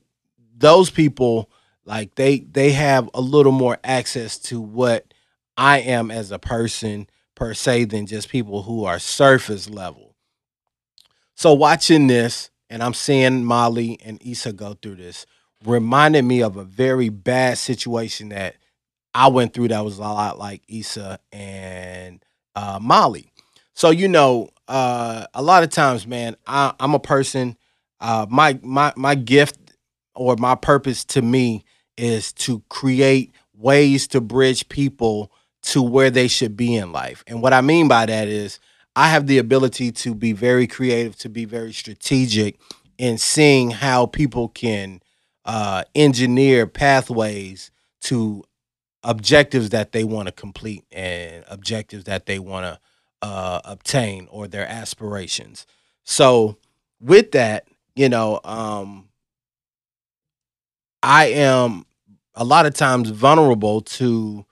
those 0.57 0.89
people 0.89 1.49
like 1.91 2.15
they 2.15 2.39
they 2.39 2.71
have 2.71 3.09
a 3.13 3.21
little 3.21 3.51
more 3.51 3.77
access 3.83 4.39
to 4.39 4.59
what 4.59 5.13
i 5.57 5.79
am 5.79 6.09
as 6.09 6.31
a 6.31 6.39
person 6.39 7.07
per 7.35 7.53
se 7.53 7.85
than 7.85 8.07
just 8.07 8.29
people 8.29 8.63
who 8.63 8.85
are 8.85 8.99
surface 8.99 9.69
level 9.69 10.11
so 11.41 11.53
watching 11.53 12.05
this, 12.05 12.51
and 12.69 12.83
I'm 12.83 12.93
seeing 12.93 13.43
Molly 13.43 13.99
and 14.05 14.21
Issa 14.23 14.53
go 14.53 14.75
through 14.75 14.97
this, 14.97 15.25
reminded 15.65 16.23
me 16.23 16.43
of 16.43 16.55
a 16.55 16.63
very 16.63 17.09
bad 17.09 17.57
situation 17.57 18.29
that 18.29 18.57
I 19.15 19.27
went 19.27 19.55
through 19.55 19.69
that 19.69 19.83
was 19.83 19.97
a 19.97 20.01
lot 20.01 20.37
like 20.37 20.61
Issa 20.67 21.17
and 21.31 22.23
uh, 22.55 22.77
Molly. 22.79 23.33
So 23.73 23.89
you 23.89 24.07
know, 24.07 24.49
uh, 24.67 25.25
a 25.33 25.41
lot 25.41 25.63
of 25.63 25.71
times, 25.71 26.05
man, 26.05 26.35
I, 26.45 26.75
am 26.79 26.93
a 26.93 26.99
person. 26.99 27.57
Uh, 27.99 28.27
my 28.29 28.59
my 28.61 28.93
my 28.95 29.15
gift 29.15 29.57
or 30.13 30.35
my 30.35 30.53
purpose 30.53 31.03
to 31.05 31.23
me 31.23 31.65
is 32.01 32.33
to 32.33 32.63
create 32.67 33.33
ways 33.53 34.07
to 34.07 34.19
bridge 34.19 34.67
people 34.69 35.31
to 35.61 35.81
where 35.81 36.09
they 36.09 36.27
should 36.27 36.57
be 36.57 36.75
in 36.75 36.91
life. 36.91 37.23
And 37.27 37.41
what 37.41 37.53
I 37.53 37.61
mean 37.61 37.87
by 37.87 38.07
that 38.07 38.27
is 38.27 38.59
I 38.95 39.09
have 39.09 39.27
the 39.27 39.37
ability 39.37 39.91
to 39.91 40.15
be 40.15 40.33
very 40.33 40.65
creative, 40.65 41.15
to 41.19 41.29
be 41.29 41.45
very 41.45 41.71
strategic 41.71 42.59
in 42.97 43.19
seeing 43.19 43.71
how 43.71 44.07
people 44.07 44.49
can 44.49 45.01
uh, 45.45 45.83
engineer 45.93 46.65
pathways 46.65 47.69
to 48.01 48.43
objectives 49.03 49.69
that 49.69 49.91
they 49.91 50.03
want 50.03 50.27
to 50.27 50.31
complete 50.31 50.83
and 50.91 51.43
objectives 51.47 52.05
that 52.05 52.25
they 52.25 52.39
want 52.39 52.65
to 52.65 52.79
uh, 53.21 53.61
obtain 53.63 54.27
or 54.31 54.47
their 54.47 54.67
aspirations. 54.67 55.67
So, 56.03 56.57
with 56.99 57.31
that, 57.31 57.67
you 57.95 58.09
know, 58.09 58.39
um, 58.43 59.09
I 61.03 61.27
am 61.27 61.85
a 62.35 62.43
lot 62.43 62.65
of 62.65 62.73
times 62.73 63.09
vulnerable 63.09 63.81
to 63.81 64.45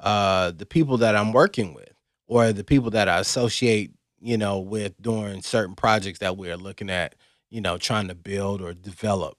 uh, 0.00 0.50
the 0.52 0.66
people 0.66 0.98
that 0.98 1.16
I'm 1.16 1.32
working 1.32 1.74
with 1.74 1.92
or 2.26 2.52
the 2.52 2.64
people 2.64 2.90
that 2.90 3.08
I 3.08 3.18
associate, 3.18 3.92
you 4.20 4.36
know, 4.36 4.58
with 4.58 4.94
during 5.00 5.42
certain 5.42 5.74
projects 5.74 6.20
that 6.20 6.36
we're 6.36 6.56
looking 6.56 6.90
at, 6.90 7.14
you 7.50 7.60
know, 7.60 7.78
trying 7.78 8.08
to 8.08 8.14
build 8.14 8.62
or 8.62 8.72
develop. 8.72 9.36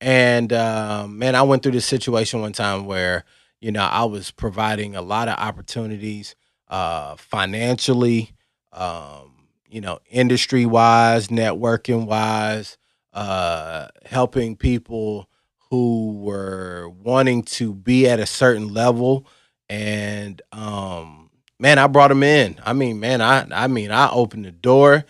And 0.00 0.52
um, 0.52 1.18
man, 1.18 1.34
I 1.34 1.42
went 1.42 1.62
through 1.62 1.72
this 1.72 1.86
situation 1.86 2.40
one 2.40 2.52
time 2.52 2.86
where, 2.86 3.24
you 3.60 3.72
know, 3.72 3.82
I 3.82 4.04
was 4.04 4.30
providing 4.30 4.94
a 4.94 5.02
lot 5.02 5.28
of 5.28 5.38
opportunities 5.38 6.36
uh, 6.68 7.16
financially, 7.16 8.32
um, 8.72 9.48
you 9.68 9.80
know, 9.80 9.98
industry 10.10 10.66
wise, 10.66 11.28
networking 11.28 12.06
wise, 12.06 12.78
uh, 13.12 13.88
helping 14.04 14.54
people 14.56 15.28
who 15.70 16.18
were 16.18 16.88
wanting 16.88 17.42
to 17.42 17.74
be 17.74 18.08
at 18.08 18.20
a 18.20 18.26
certain 18.26 18.72
level. 18.72 19.26
And 19.68 20.40
um, 20.52 21.30
man, 21.58 21.78
I 21.78 21.86
brought 21.86 22.08
them 22.08 22.22
in. 22.22 22.60
I 22.64 22.72
mean, 22.72 23.00
man, 23.00 23.20
I 23.20 23.46
I 23.52 23.66
mean, 23.66 23.90
I 23.90 24.10
opened 24.10 24.44
the 24.44 24.52
door 24.52 25.04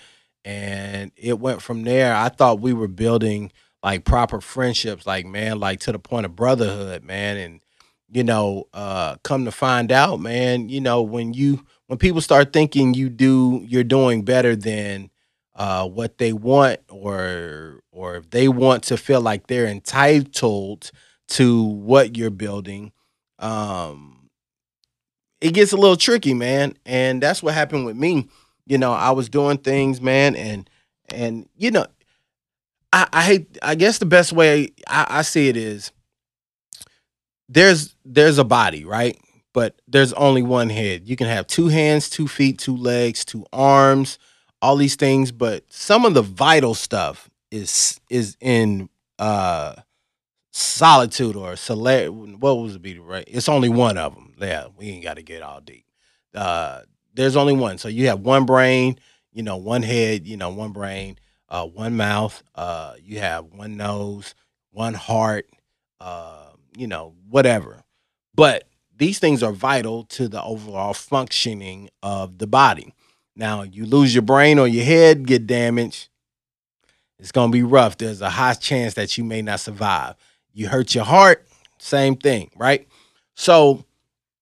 and 0.45 1.13
it 1.17 1.39
went 1.39 1.63
from 1.63 1.85
there. 1.85 2.15
I 2.15 2.29
thought 2.29 2.61
we 2.61 2.73
were 2.73 2.89
building 2.89 3.53
like 3.83 4.05
proper 4.05 4.41
friendships, 4.41 5.07
like 5.07 5.27
man, 5.27 5.61
like 5.61 5.81
to 5.81 5.93
the 5.93 5.99
point 5.99 6.27
of 6.27 6.35
brotherhood, 6.35 7.05
man. 7.05 7.37
And 7.37 7.61
you 8.11 8.25
know, 8.25 8.65
uh, 8.73 9.17
come 9.23 9.45
to 9.45 9.53
find 9.53 9.93
out, 9.93 10.19
man, 10.21 10.69
you 10.69 10.81
know, 10.81 11.03
when 11.03 11.35
you 11.35 11.65
when 11.87 11.99
people 11.99 12.21
start 12.21 12.53
thinking 12.53 12.95
you 12.95 13.09
do 13.11 13.63
you're 13.67 13.85
doing 13.85 14.23
better 14.23 14.57
than 14.57 15.11
uh, 15.59 15.87
what 15.89 16.19
they 16.19 16.33
want 16.33 16.81
or 16.89 17.81
or 17.93 18.17
if 18.17 18.31
they 18.31 18.49
want 18.49 18.85
to 18.85 18.97
feel 18.97 19.21
like 19.21 19.49
they're 19.49 19.67
entitled 19.67 20.91
to 21.29 21.63
what 21.63 22.17
you're 22.17 22.31
building 22.31 22.93
um, 23.41 24.31
it 25.41 25.55
gets 25.55 25.73
a 25.73 25.77
little 25.77 25.97
tricky 25.97 26.35
man. 26.35 26.75
And 26.85 27.23
that's 27.23 27.43
what 27.43 27.55
happened 27.55 27.87
with 27.87 27.97
me. 27.97 28.29
You 28.67 28.79
know 28.79 28.93
i 28.93 29.13
was 29.13 29.31
doing 29.31 29.57
things 29.57 29.99
man 30.01 30.37
and 30.37 30.69
and 31.09 31.49
you 31.57 31.71
know 31.71 31.87
i 32.93 33.09
i 33.15 33.23
hate 33.23 33.57
i 33.63 33.75
guess 33.75 33.97
the 33.99 34.05
best 34.05 34.31
way 34.33 34.69
i, 34.87 35.07
I 35.09 35.23
see 35.23 35.49
it 35.49 35.57
is 35.57 35.91
there's 37.49 37.95
there's 38.05 38.39
a 38.39 38.45
body 38.45 38.85
right? 38.85 39.19
But 39.55 39.81
there's 39.89 40.13
only 40.13 40.43
one 40.43 40.69
head. 40.69 41.09
You 41.09 41.17
can 41.17 41.27
have 41.29 41.47
two 41.47 41.69
hands 41.69 42.11
two 42.11 42.29
feet 42.29 42.59
two 42.59 42.77
legs 42.77 43.25
two 43.25 43.47
arms 43.53 44.19
all 44.61 44.77
these 44.77 44.97
things 44.97 45.33
but 45.33 45.65
some 45.73 46.05
of 46.05 46.15
the 46.15 46.23
vital 46.23 46.75
stuff 46.75 47.31
is 47.51 48.01
is 48.11 48.37
in 48.41 48.89
uh 49.19 49.75
solitude 50.53 51.37
or 51.37 51.57
select 51.57 52.11
what 52.11 52.55
was 52.55 52.77
it 52.77 52.83
be 52.83 52.99
right? 52.99 53.25
It's 53.27 53.49
only 53.49 53.69
one 53.69 53.99
of 53.99 54.15
them 54.15 54.35
yeah 54.41 54.67
we 54.77 54.89
ain't 54.91 55.05
got 55.05 55.15
to 55.15 55.23
get 55.23 55.43
all 55.43 55.61
deep. 55.61 55.85
Uh 56.35 56.83
there's 57.15 57.37
only 57.37 57.55
one. 57.55 57.79
So 57.79 57.89
you 57.89 58.09
have 58.09 58.21
one 58.21 58.47
brain 58.47 58.99
you 59.33 59.43
know 59.43 59.57
one 59.57 59.83
head 59.83 60.27
you 60.27 60.37
know 60.37 60.51
one 60.51 60.73
brain 60.73 61.19
uh 61.49 61.67
one 61.67 61.97
mouth 61.97 62.43
uh 62.55 62.95
you 63.03 63.21
have 63.21 63.47
one 63.47 63.77
nose 63.77 64.35
one 64.73 64.95
heart 64.95 65.49
uh 66.01 66.51
you 66.77 66.87
know 66.87 67.15
whatever. 67.29 67.85
But 68.35 68.65
these 68.97 69.19
things 69.19 69.43
are 69.43 69.53
vital 69.53 70.05
to 70.05 70.29
the 70.29 70.43
overall 70.43 70.95
functioning 70.95 71.89
of 72.03 72.39
the 72.39 72.47
body 72.47 72.95
now 73.39 73.63
you 73.63 73.87
lose 73.87 74.15
your 74.15 74.23
brain 74.23 74.59
or 74.59 74.69
your 74.69 74.85
head 74.85 75.27
get 75.27 75.47
damaged 75.47 76.09
it's 77.19 77.33
gonna 77.33 77.53
be 77.53 77.63
rough. 77.63 77.99
There's 77.99 78.21
a 78.21 78.31
high 78.31 78.55
chance 78.55 78.95
that 78.95 79.19
you 79.19 79.25
may 79.25 79.43
not 79.43 79.61
survive. 79.61 80.15
You 80.53 80.69
hurt 80.69 80.95
your 80.95 81.05
heart, 81.05 81.47
same 81.79 82.17
thing, 82.17 82.51
right? 82.57 82.87
So 83.35 83.85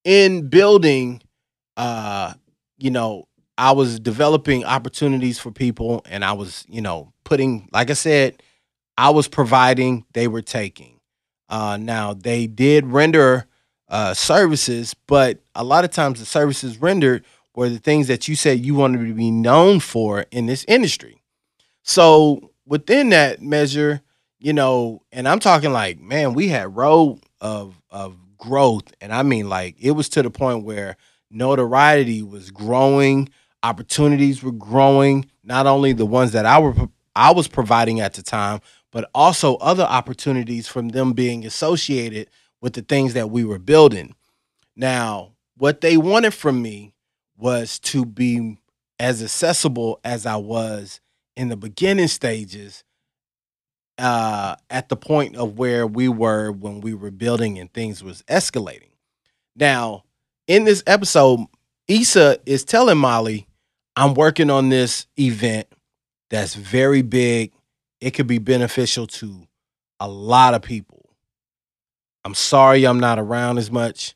in 0.04 0.48
building, 0.48 1.22
uh, 1.76 2.34
you 2.78 2.90
know, 2.90 3.28
I 3.58 3.72
was 3.72 3.98
developing 3.98 4.64
opportunities 4.64 5.38
for 5.38 5.50
people 5.50 6.02
and 6.08 6.24
I 6.24 6.32
was, 6.32 6.64
you 6.68 6.82
know, 6.82 7.12
putting, 7.24 7.68
like 7.72 7.90
I 7.90 7.94
said, 7.94 8.42
I 8.98 9.10
was 9.10 9.28
providing, 9.28 10.04
they 10.12 10.28
were 10.28 10.42
taking. 10.42 11.00
Uh, 11.48 11.78
now 11.80 12.12
they 12.12 12.46
did 12.46 12.86
render 12.86 13.46
uh, 13.88 14.12
services, 14.14 14.94
but 15.06 15.38
a 15.54 15.64
lot 15.64 15.84
of 15.84 15.90
times 15.90 16.18
the 16.18 16.26
services 16.26 16.78
rendered 16.78 17.24
were 17.56 17.68
the 17.68 17.78
things 17.78 18.06
that 18.06 18.28
you 18.28 18.36
said 18.36 18.60
you 18.60 18.76
wanted 18.76 19.04
to 19.06 19.14
be 19.14 19.32
known 19.32 19.80
for 19.80 20.26
in 20.30 20.46
this 20.46 20.64
industry. 20.68 21.20
So 21.82 22.52
within 22.66 23.08
that 23.08 23.42
measure, 23.42 24.02
you 24.38 24.52
know, 24.52 25.02
and 25.10 25.26
I'm 25.26 25.40
talking 25.40 25.72
like, 25.72 25.98
man, 25.98 26.34
we 26.34 26.48
had 26.48 26.76
road 26.76 27.20
of 27.40 27.80
of 27.90 28.16
growth, 28.36 28.92
and 29.00 29.12
I 29.12 29.22
mean 29.22 29.48
like 29.48 29.76
it 29.80 29.92
was 29.92 30.08
to 30.10 30.22
the 30.22 30.30
point 30.30 30.64
where 30.64 30.96
notoriety 31.30 32.22
was 32.22 32.50
growing, 32.50 33.30
opportunities 33.62 34.42
were 34.42 34.52
growing, 34.52 35.28
not 35.42 35.66
only 35.66 35.92
the 35.92 36.06
ones 36.06 36.32
that 36.32 36.46
I 36.46 36.60
were 36.60 36.74
I 37.16 37.32
was 37.32 37.48
providing 37.48 38.00
at 38.00 38.12
the 38.12 38.22
time, 38.22 38.60
but 38.92 39.08
also 39.14 39.56
other 39.56 39.84
opportunities 39.84 40.68
from 40.68 40.90
them 40.90 41.14
being 41.14 41.46
associated 41.46 42.28
with 42.60 42.74
the 42.74 42.82
things 42.82 43.14
that 43.14 43.30
we 43.30 43.44
were 43.44 43.58
building. 43.58 44.14
Now, 44.76 45.32
what 45.56 45.80
they 45.80 45.96
wanted 45.96 46.34
from 46.34 46.60
me 46.60 46.92
was 47.38 47.78
to 47.78 48.04
be 48.04 48.58
as 48.98 49.22
accessible 49.22 50.00
as 50.04 50.26
I 50.26 50.36
was 50.36 51.00
in 51.36 51.48
the 51.48 51.56
beginning 51.56 52.08
stages 52.08 52.82
uh 53.98 54.56
at 54.68 54.88
the 54.88 54.96
point 54.96 55.36
of 55.36 55.58
where 55.58 55.86
we 55.86 56.08
were 56.08 56.50
when 56.50 56.80
we 56.80 56.92
were 56.92 57.10
building 57.10 57.58
and 57.58 57.72
things 57.72 58.02
was 58.02 58.22
escalating. 58.24 58.90
Now, 59.54 60.04
in 60.46 60.64
this 60.64 60.82
episode, 60.86 61.40
Issa 61.88 62.38
is 62.44 62.64
telling 62.64 62.98
Molly, 62.98 63.46
I'm 63.96 64.14
working 64.14 64.50
on 64.50 64.68
this 64.68 65.06
event 65.18 65.66
that's 66.30 66.54
very 66.54 67.02
big. 67.02 67.52
It 68.00 68.12
could 68.12 68.26
be 68.26 68.38
beneficial 68.38 69.06
to 69.06 69.46
a 70.00 70.08
lot 70.08 70.54
of 70.54 70.62
people. 70.62 71.08
I'm 72.24 72.34
sorry 72.34 72.84
I'm 72.84 73.00
not 73.00 73.18
around 73.18 73.58
as 73.58 73.70
much. 73.70 74.14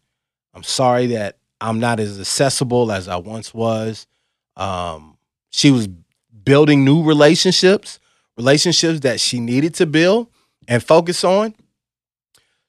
I'm 0.53 0.63
sorry 0.63 1.07
that 1.09 1.39
I'm 1.61 1.81
not 1.81 2.01
as 2.01 2.19
accessible 2.19 2.91
as 2.91 3.09
I 3.09 3.17
once 3.17 3.53
was. 3.53 4.07
Um, 4.57 5.17
she 5.51 5.71
was 5.71 5.89
building 6.45 6.85
new 6.85 7.03
relationships, 7.03 7.99
relationships 8.37 9.01
that 9.01 9.21
she 9.21 9.41
needed 9.41 9.75
to 9.75 9.87
build 9.87 10.29
and 10.69 10.83
focus 10.83 11.25
on. 11.25 11.55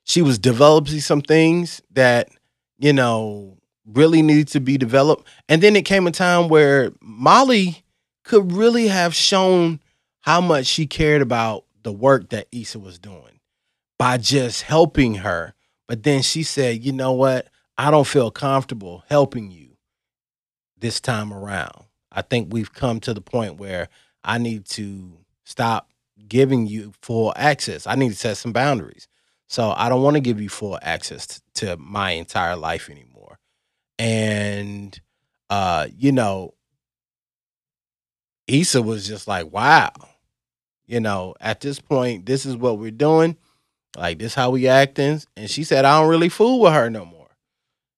She 0.03 0.21
was 0.21 0.39
developing 0.39 0.99
some 0.99 1.21
things 1.21 1.81
that, 1.91 2.29
you 2.79 2.91
know, 2.91 3.57
really 3.85 4.21
needed 4.21 4.47
to 4.49 4.59
be 4.59 4.77
developed. 4.77 5.27
And 5.47 5.61
then 5.61 5.75
it 5.75 5.85
came 5.85 6.07
a 6.07 6.11
time 6.11 6.49
where 6.49 6.91
Molly 7.01 7.83
could 8.23 8.51
really 8.51 8.87
have 8.87 9.13
shown 9.15 9.79
how 10.21 10.41
much 10.41 10.65
she 10.65 10.85
cared 10.85 11.21
about 11.21 11.65
the 11.83 11.91
work 11.91 12.29
that 12.29 12.47
Issa 12.51 12.79
was 12.79 12.99
doing 12.99 13.39
by 13.97 14.17
just 14.17 14.63
helping 14.63 15.15
her. 15.15 15.53
But 15.87 16.03
then 16.03 16.21
she 16.21 16.43
said, 16.43 16.83
you 16.83 16.91
know 16.91 17.11
what? 17.11 17.47
I 17.77 17.91
don't 17.91 18.07
feel 18.07 18.31
comfortable 18.31 19.03
helping 19.09 19.51
you 19.51 19.77
this 20.77 20.99
time 20.99 21.33
around. 21.33 21.85
I 22.11 22.21
think 22.21 22.51
we've 22.51 22.73
come 22.73 22.99
to 23.01 23.13
the 23.13 23.21
point 23.21 23.57
where 23.57 23.87
I 24.23 24.37
need 24.37 24.65
to 24.69 25.17
stop 25.45 25.89
giving 26.27 26.67
you 26.67 26.93
full 27.01 27.33
access. 27.35 27.87
I 27.87 27.95
need 27.95 28.09
to 28.09 28.15
set 28.15 28.37
some 28.37 28.51
boundaries. 28.51 29.07
So 29.47 29.73
I 29.75 29.89
don't 29.89 30.03
want 30.03 30.15
to 30.15 30.21
give 30.21 30.41
you 30.41 30.49
full 30.49 30.79
access 30.81 31.41
to 31.55 31.77
my 31.77 32.11
entire 32.11 32.55
life 32.55 32.89
anymore. 32.89 33.39
And 33.99 34.99
uh, 35.49 35.87
you 35.97 36.11
know, 36.13 36.53
Issa 38.47 38.81
was 38.81 39.07
just 39.07 39.27
like, 39.27 39.51
wow. 39.51 39.91
You 40.85 40.99
know, 40.99 41.35
at 41.39 41.61
this 41.61 41.79
point, 41.79 42.25
this 42.25 42.45
is 42.45 42.55
what 42.55 42.79
we're 42.79 42.91
doing. 42.91 43.37
Like 43.97 44.19
this 44.19 44.33
how 44.33 44.51
we 44.51 44.67
acting. 44.67 45.21
And 45.35 45.49
she 45.49 45.63
said, 45.63 45.85
I 45.85 45.99
don't 45.99 46.09
really 46.09 46.29
fool 46.29 46.61
with 46.61 46.73
her 46.73 46.89
no 46.89 47.05
more. 47.05 47.20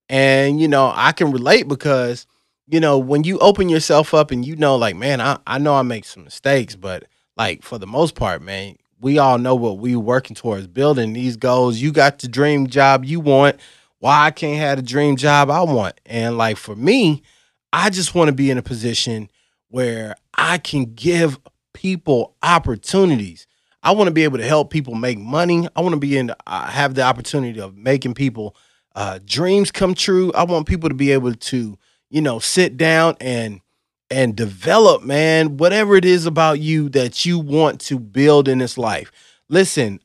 And 0.10 0.60
you 0.60 0.68
know, 0.68 0.92
I 0.96 1.12
can 1.12 1.32
relate 1.32 1.68
because 1.68 2.28
you 2.68 2.80
know, 2.80 2.98
when 2.98 3.24
you 3.24 3.38
open 3.40 3.70
yourself 3.70 4.14
up 4.14 4.32
and 4.32 4.46
you 4.46 4.56
know, 4.56 4.76
like, 4.76 4.96
man, 4.96 5.20
I, 5.20 5.38
I 5.46 5.58
know 5.58 5.76
I 5.76 5.82
make 5.82 6.06
some 6.06 6.24
mistakes, 6.24 6.76
but 6.76 7.06
like 7.36 7.62
for 7.62 7.78
the 7.78 7.88
most 7.88 8.16
part, 8.16 8.42
man, 8.42 8.78
we 9.02 9.18
all 9.18 9.38
know 9.38 9.54
what 9.56 9.80
we 9.80 9.96
working 9.96 10.36
towards 10.36 10.68
building 10.68 11.14
these 11.14 11.36
goals. 11.36 11.78
You 11.78 11.92
got 11.92 12.20
the 12.20 12.28
dream 12.28 12.68
job 12.68 13.04
you 13.04 13.20
want. 13.20 13.58
Why 14.00 14.26
I 14.26 14.32
can't 14.32 14.60
have 14.60 14.78
the 14.78 14.84
dream 14.84 15.18
job 15.18 15.50
I 15.50 15.62
want? 15.64 16.00
And 16.06 16.38
like 16.38 16.58
for 16.58 16.76
me, 16.76 17.22
I 17.74 17.90
just 17.90 18.16
want 18.16 18.30
to 18.30 18.34
be 18.34 18.50
in 18.50 18.58
a 18.58 18.64
position 18.64 19.30
where 19.68 20.16
I 20.36 20.58
can 20.58 20.94
give 20.94 21.40
people 21.74 22.36
opportunities. 22.44 23.46
I 23.82 23.92
want 23.92 24.08
to 24.08 24.14
be 24.14 24.24
able 24.24 24.38
to 24.38 24.48
help 24.48 24.70
people 24.70 24.96
make 24.96 25.18
money. 25.18 25.68
I 25.76 25.82
want 25.82 25.94
to 25.94 26.00
be 26.00 26.18
in 26.18 26.32
uh, 26.48 26.68
have 26.68 26.96
the 26.96 27.02
opportunity 27.02 27.60
of 27.60 27.76
making 27.76 28.14
people 28.14 28.56
uh, 28.96 29.20
dreams 29.26 29.72
come 29.72 29.94
true. 29.94 30.32
I 30.34 30.44
want 30.44 30.68
people 30.68 30.90
to 30.90 30.96
be 30.96 31.12
able 31.12 31.34
to 31.34 31.78
you 32.14 32.22
know, 32.22 32.38
sit 32.38 32.78
down 32.78 33.18
and 33.20 33.60
and 34.12 34.36
develop, 34.36 35.02
man, 35.02 35.58
whatever 35.58 35.96
it 35.96 36.06
is 36.06 36.28
about 36.28 36.60
you 36.60 36.88
that 36.90 37.26
you 37.26 37.40
want 37.40 37.82
to 37.82 37.98
build 37.98 38.48
in 38.48 38.60
this 38.60 38.78
life. 38.78 39.12
Listen, 39.50 40.00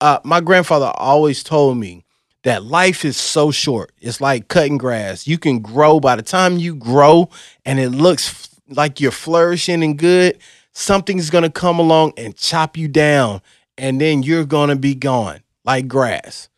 uh, 0.00 0.18
my 0.24 0.40
grandfather 0.40 0.90
always 0.94 1.42
told 1.42 1.76
me 1.76 2.06
that 2.44 2.64
life 2.64 3.04
is 3.04 3.18
so 3.18 3.50
short. 3.50 3.92
It's 4.00 4.22
like 4.22 4.48
cutting 4.48 4.78
grass. 4.78 5.26
You 5.26 5.36
can 5.36 5.58
grow 5.58 6.00
by 6.00 6.16
the 6.16 6.22
time 6.22 6.56
you 6.56 6.74
grow 6.74 7.28
and 7.66 7.78
it 7.78 7.90
looks 7.90 8.48
like 8.70 8.98
you're 8.98 9.10
flourishing 9.10 9.84
and 9.84 9.98
good, 9.98 10.38
something's 10.72 11.28
going 11.28 11.44
to 11.44 11.50
come 11.50 11.78
along 11.78 12.14
and 12.16 12.34
chop 12.34 12.78
you 12.78 12.88
down 12.88 13.42
and 13.76 14.00
then 14.00 14.22
you're 14.22 14.46
going 14.46 14.70
to 14.70 14.76
be 14.76 14.94
gone 14.94 15.42
like 15.66 15.86
grass. 15.86 16.48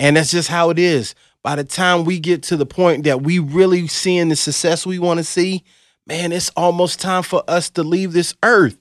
And 0.00 0.16
that's 0.16 0.30
just 0.30 0.48
how 0.48 0.70
it 0.70 0.78
is. 0.78 1.14
By 1.42 1.56
the 1.56 1.64
time 1.64 2.04
we 2.04 2.18
get 2.18 2.42
to 2.44 2.56
the 2.56 2.66
point 2.66 3.04
that 3.04 3.22
we 3.22 3.38
really 3.38 3.86
seeing 3.86 4.30
the 4.30 4.36
success 4.36 4.86
we 4.86 4.98
want 4.98 5.18
to 5.18 5.24
see, 5.24 5.62
man, 6.06 6.32
it's 6.32 6.48
almost 6.56 7.00
time 7.00 7.22
for 7.22 7.44
us 7.46 7.68
to 7.70 7.82
leave 7.82 8.14
this 8.14 8.34
earth. 8.42 8.78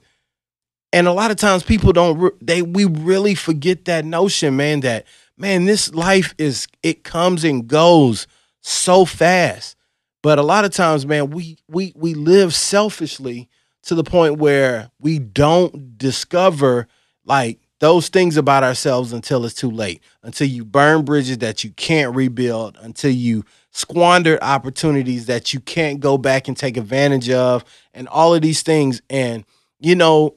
And 0.94 1.08
a 1.08 1.12
lot 1.12 1.30
of 1.30 1.38
times 1.38 1.62
people 1.62 1.92
don't 1.92 2.34
they 2.46 2.62
we 2.62 2.86
really 2.86 3.36
forget 3.36 3.86
that 3.86 4.06
notion, 4.06 4.56
man, 4.56 4.80
that 4.80 5.06
man, 5.38 5.66
this 5.66 5.94
life 5.94 6.34
is 6.38 6.68
it 6.84 7.04
comes 7.04 7.44
and 7.44 7.68
goes 7.68 8.26
so 8.62 9.04
fast. 9.04 9.76
But 10.24 10.40
a 10.40 10.44
lot 10.44 10.66
of 10.66 10.72
times, 10.72 11.06
man, 11.06 11.32
we 11.32 11.58
we 11.68 11.94
we 11.96 12.14
live 12.14 12.56
selfishly 12.56 13.50
to 13.84 13.94
the 13.94 14.04
point 14.04 14.38
where 14.38 14.90
we 15.00 15.20
don't 15.20 15.98
discover 15.98 16.88
like 17.26 17.60
those 17.80 18.10
things 18.10 18.38
about 18.38 18.64
ourselves 18.64 19.14
until 19.14 19.46
it's 19.46 19.54
too 19.54 19.72
late, 19.72 20.02
until 20.24 20.48
you 20.48 20.66
burn 20.66 21.06
bridges 21.06 21.38
that 21.40 21.64
you 21.64 21.72
can't 21.72 22.16
rebuild, 22.16 22.78
until 22.82 23.12
you 23.12 23.46
squandered 23.72 24.40
opportunities 24.42 25.28
that 25.28 25.54
you 25.54 25.60
can't 25.60 26.00
go 26.00 26.18
back 26.18 26.48
and 26.48 26.58
take 26.58 26.78
advantage 26.78 27.30
of, 27.30 27.64
and 27.94 28.08
all 28.10 28.36
of 28.36 28.42
these 28.42 28.62
things. 28.62 29.02
And 29.10 29.46
you 29.80 29.96
know, 29.96 30.36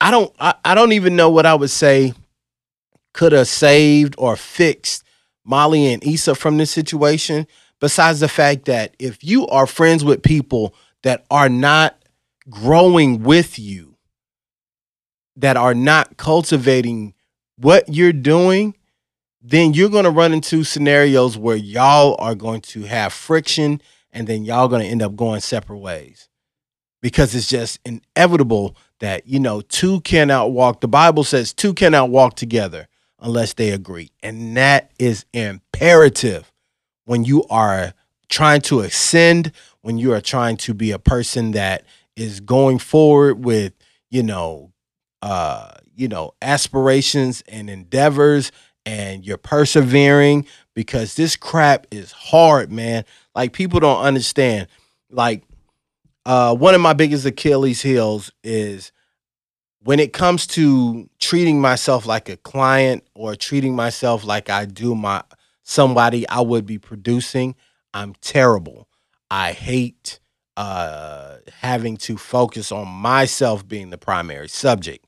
I 0.00 0.10
don't 0.10 0.34
I, 0.38 0.54
I 0.64 0.74
don't 0.74 0.92
even 0.92 1.16
know 1.16 1.30
what 1.30 1.46
I 1.46 1.54
would 1.54 1.70
say 1.70 2.12
could 3.14 3.32
have 3.32 3.48
saved 3.48 4.14
or 4.18 4.36
fixed 4.36 5.02
Molly 5.44 5.92
and 5.92 6.04
Issa 6.04 6.34
from 6.34 6.58
this 6.58 6.70
situation, 6.70 7.46
besides 7.80 8.20
the 8.20 8.28
fact 8.28 8.66
that 8.66 8.94
if 8.98 9.24
you 9.24 9.46
are 9.48 9.66
friends 9.66 10.04
with 10.04 10.22
people 10.22 10.74
that 11.02 11.24
are 11.30 11.48
not 11.48 11.96
growing 12.50 13.22
with 13.22 13.58
you, 13.58 13.87
that 15.38 15.56
are 15.56 15.74
not 15.74 16.16
cultivating 16.16 17.14
what 17.56 17.88
you're 17.88 18.12
doing, 18.12 18.74
then 19.40 19.72
you're 19.72 19.88
going 19.88 20.04
to 20.04 20.10
run 20.10 20.32
into 20.32 20.64
scenarios 20.64 21.38
where 21.38 21.56
y'all 21.56 22.16
are 22.18 22.34
going 22.34 22.60
to 22.60 22.82
have 22.82 23.12
friction 23.12 23.80
and 24.12 24.26
then 24.26 24.44
y'all 24.44 24.68
going 24.68 24.82
to 24.82 24.88
end 24.88 25.02
up 25.02 25.16
going 25.16 25.40
separate 25.40 25.78
ways. 25.78 26.28
Because 27.00 27.34
it's 27.34 27.48
just 27.48 27.78
inevitable 27.84 28.76
that 28.98 29.28
you 29.28 29.38
know 29.38 29.60
two 29.60 30.00
cannot 30.00 30.50
walk 30.50 30.80
the 30.80 30.88
bible 30.88 31.22
says 31.22 31.52
two 31.52 31.72
cannot 31.72 32.10
walk 32.10 32.34
together 32.34 32.88
unless 33.20 33.54
they 33.54 33.70
agree. 33.70 34.10
And 34.20 34.56
that 34.56 34.90
is 34.98 35.24
imperative 35.32 36.52
when 37.04 37.24
you 37.24 37.44
are 37.44 37.92
trying 38.28 38.60
to 38.62 38.80
ascend 38.80 39.52
when 39.82 39.98
you 39.98 40.12
are 40.12 40.20
trying 40.20 40.56
to 40.56 40.74
be 40.74 40.90
a 40.90 40.98
person 40.98 41.52
that 41.52 41.84
is 42.16 42.40
going 42.40 42.78
forward 42.78 43.44
with 43.44 43.72
you 44.10 44.24
know 44.24 44.72
uh 45.22 45.72
you 45.94 46.08
know 46.08 46.32
aspirations 46.42 47.42
and 47.48 47.68
endeavors 47.68 48.52
and 48.86 49.24
you're 49.26 49.36
persevering 49.36 50.46
because 50.74 51.14
this 51.14 51.36
crap 51.36 51.86
is 51.90 52.12
hard 52.12 52.70
man 52.70 53.04
like 53.34 53.52
people 53.52 53.80
don't 53.80 54.02
understand 54.02 54.68
like 55.10 55.42
uh 56.24 56.54
one 56.54 56.74
of 56.74 56.80
my 56.80 56.92
biggest 56.92 57.26
achilles 57.26 57.82
heels 57.82 58.30
is 58.44 58.92
when 59.82 60.00
it 60.00 60.12
comes 60.12 60.46
to 60.46 61.08
treating 61.20 61.60
myself 61.60 62.06
like 62.06 62.28
a 62.28 62.36
client 62.36 63.04
or 63.14 63.34
treating 63.34 63.74
myself 63.74 64.24
like 64.24 64.50
I 64.50 64.64
do 64.64 64.94
my 64.94 65.22
somebody 65.62 66.28
I 66.28 66.40
would 66.40 66.66
be 66.66 66.78
producing, 66.78 67.54
I'm 67.94 68.14
terrible. 68.20 68.88
I 69.30 69.52
hate 69.52 70.20
uh, 70.56 71.36
having 71.60 71.96
to 71.98 72.16
focus 72.16 72.72
on 72.72 72.88
myself 72.88 73.66
being 73.66 73.90
the 73.90 73.98
primary 73.98 74.48
subject. 74.48 75.06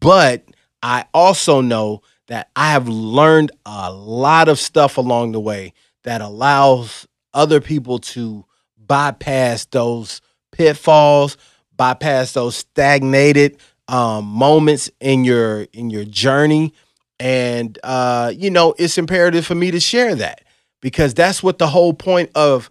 But 0.00 0.44
I 0.82 1.04
also 1.12 1.60
know 1.60 2.02
that 2.28 2.48
I 2.56 2.72
have 2.72 2.88
learned 2.88 3.52
a 3.66 3.92
lot 3.92 4.48
of 4.48 4.58
stuff 4.58 4.96
along 4.96 5.32
the 5.32 5.40
way 5.40 5.74
that 6.04 6.20
allows 6.20 7.06
other 7.34 7.60
people 7.60 7.98
to 7.98 8.44
bypass 8.78 9.66
those 9.66 10.20
pitfalls, 10.52 11.36
bypass 11.76 12.32
those 12.32 12.56
stagnated 12.56 13.58
um, 13.88 14.24
moments 14.24 14.90
in 15.00 15.24
your 15.24 15.62
in 15.72 15.90
your 15.90 16.04
journey, 16.04 16.72
and 17.18 17.78
uh, 17.82 18.32
you 18.34 18.50
know 18.50 18.74
it's 18.78 18.98
imperative 18.98 19.44
for 19.44 19.54
me 19.54 19.70
to 19.70 19.80
share 19.80 20.14
that 20.14 20.42
because 20.80 21.12
that's 21.14 21.42
what 21.42 21.58
the 21.58 21.66
whole 21.66 21.92
point 21.92 22.30
of 22.34 22.70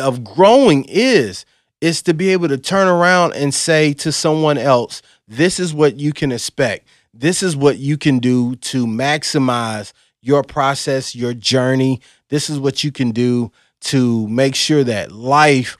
of 0.00 0.24
growing 0.24 0.84
is 0.88 1.44
is 1.80 2.00
to 2.02 2.14
be 2.14 2.30
able 2.30 2.48
to 2.48 2.56
turn 2.56 2.88
around 2.88 3.34
and 3.34 3.52
say 3.52 3.92
to 3.92 4.10
someone 4.10 4.56
else, 4.56 5.02
this 5.26 5.58
is 5.58 5.72
what 5.72 5.98
you 5.98 6.12
can 6.12 6.32
expect. 6.32 6.86
This 7.12 7.42
is 7.42 7.56
what 7.56 7.78
you 7.78 7.96
can 7.96 8.18
do 8.18 8.56
to 8.56 8.86
maximize 8.86 9.92
your 10.20 10.42
process, 10.42 11.14
your 11.14 11.34
journey. 11.34 12.00
This 12.28 12.50
is 12.50 12.58
what 12.58 12.82
you 12.82 12.90
can 12.90 13.10
do 13.10 13.52
to 13.82 14.26
make 14.28 14.54
sure 14.54 14.82
that 14.84 15.12
life 15.12 15.76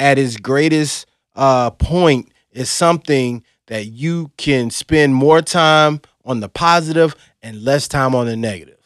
at 0.00 0.18
its 0.18 0.36
greatest 0.36 1.06
uh, 1.34 1.70
point 1.70 2.32
is 2.52 2.70
something 2.70 3.44
that 3.66 3.86
you 3.86 4.30
can 4.36 4.70
spend 4.70 5.14
more 5.14 5.42
time 5.42 6.00
on 6.24 6.40
the 6.40 6.48
positive 6.48 7.14
and 7.42 7.62
less 7.62 7.88
time 7.88 8.14
on 8.14 8.26
the 8.26 8.36
negative. 8.36 8.78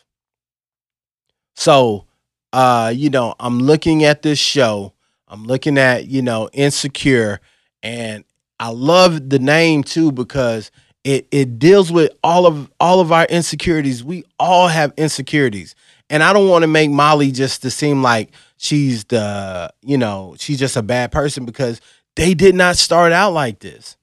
So, 1.54 2.06
uh, 2.52 2.92
you 2.94 3.10
know, 3.10 3.34
I'm 3.38 3.58
looking 3.60 4.04
at 4.04 4.22
this 4.22 4.38
show, 4.38 4.92
I'm 5.28 5.44
looking 5.44 5.78
at, 5.78 6.06
you 6.06 6.22
know, 6.22 6.48
Insecure, 6.52 7.40
and 7.82 8.24
I 8.62 8.68
love 8.68 9.28
the 9.28 9.40
name 9.40 9.82
too 9.82 10.12
because 10.12 10.70
it 11.02 11.26
it 11.32 11.58
deals 11.58 11.90
with 11.90 12.12
all 12.22 12.46
of 12.46 12.70
all 12.78 13.00
of 13.00 13.10
our 13.10 13.24
insecurities. 13.24 14.04
We 14.04 14.22
all 14.38 14.68
have 14.68 14.92
insecurities. 14.96 15.74
And 16.08 16.22
I 16.22 16.32
don't 16.32 16.48
want 16.48 16.62
to 16.62 16.68
make 16.68 16.88
Molly 16.88 17.32
just 17.32 17.62
to 17.62 17.70
seem 17.70 18.02
like 18.02 18.30
she's 18.58 19.02
the, 19.04 19.72
you 19.82 19.98
know, 19.98 20.36
she's 20.38 20.60
just 20.60 20.76
a 20.76 20.82
bad 20.82 21.10
person 21.10 21.44
because 21.44 21.80
they 22.14 22.34
did 22.34 22.54
not 22.54 22.76
start 22.76 23.10
out 23.10 23.32
like 23.32 23.58
this. 23.58 23.96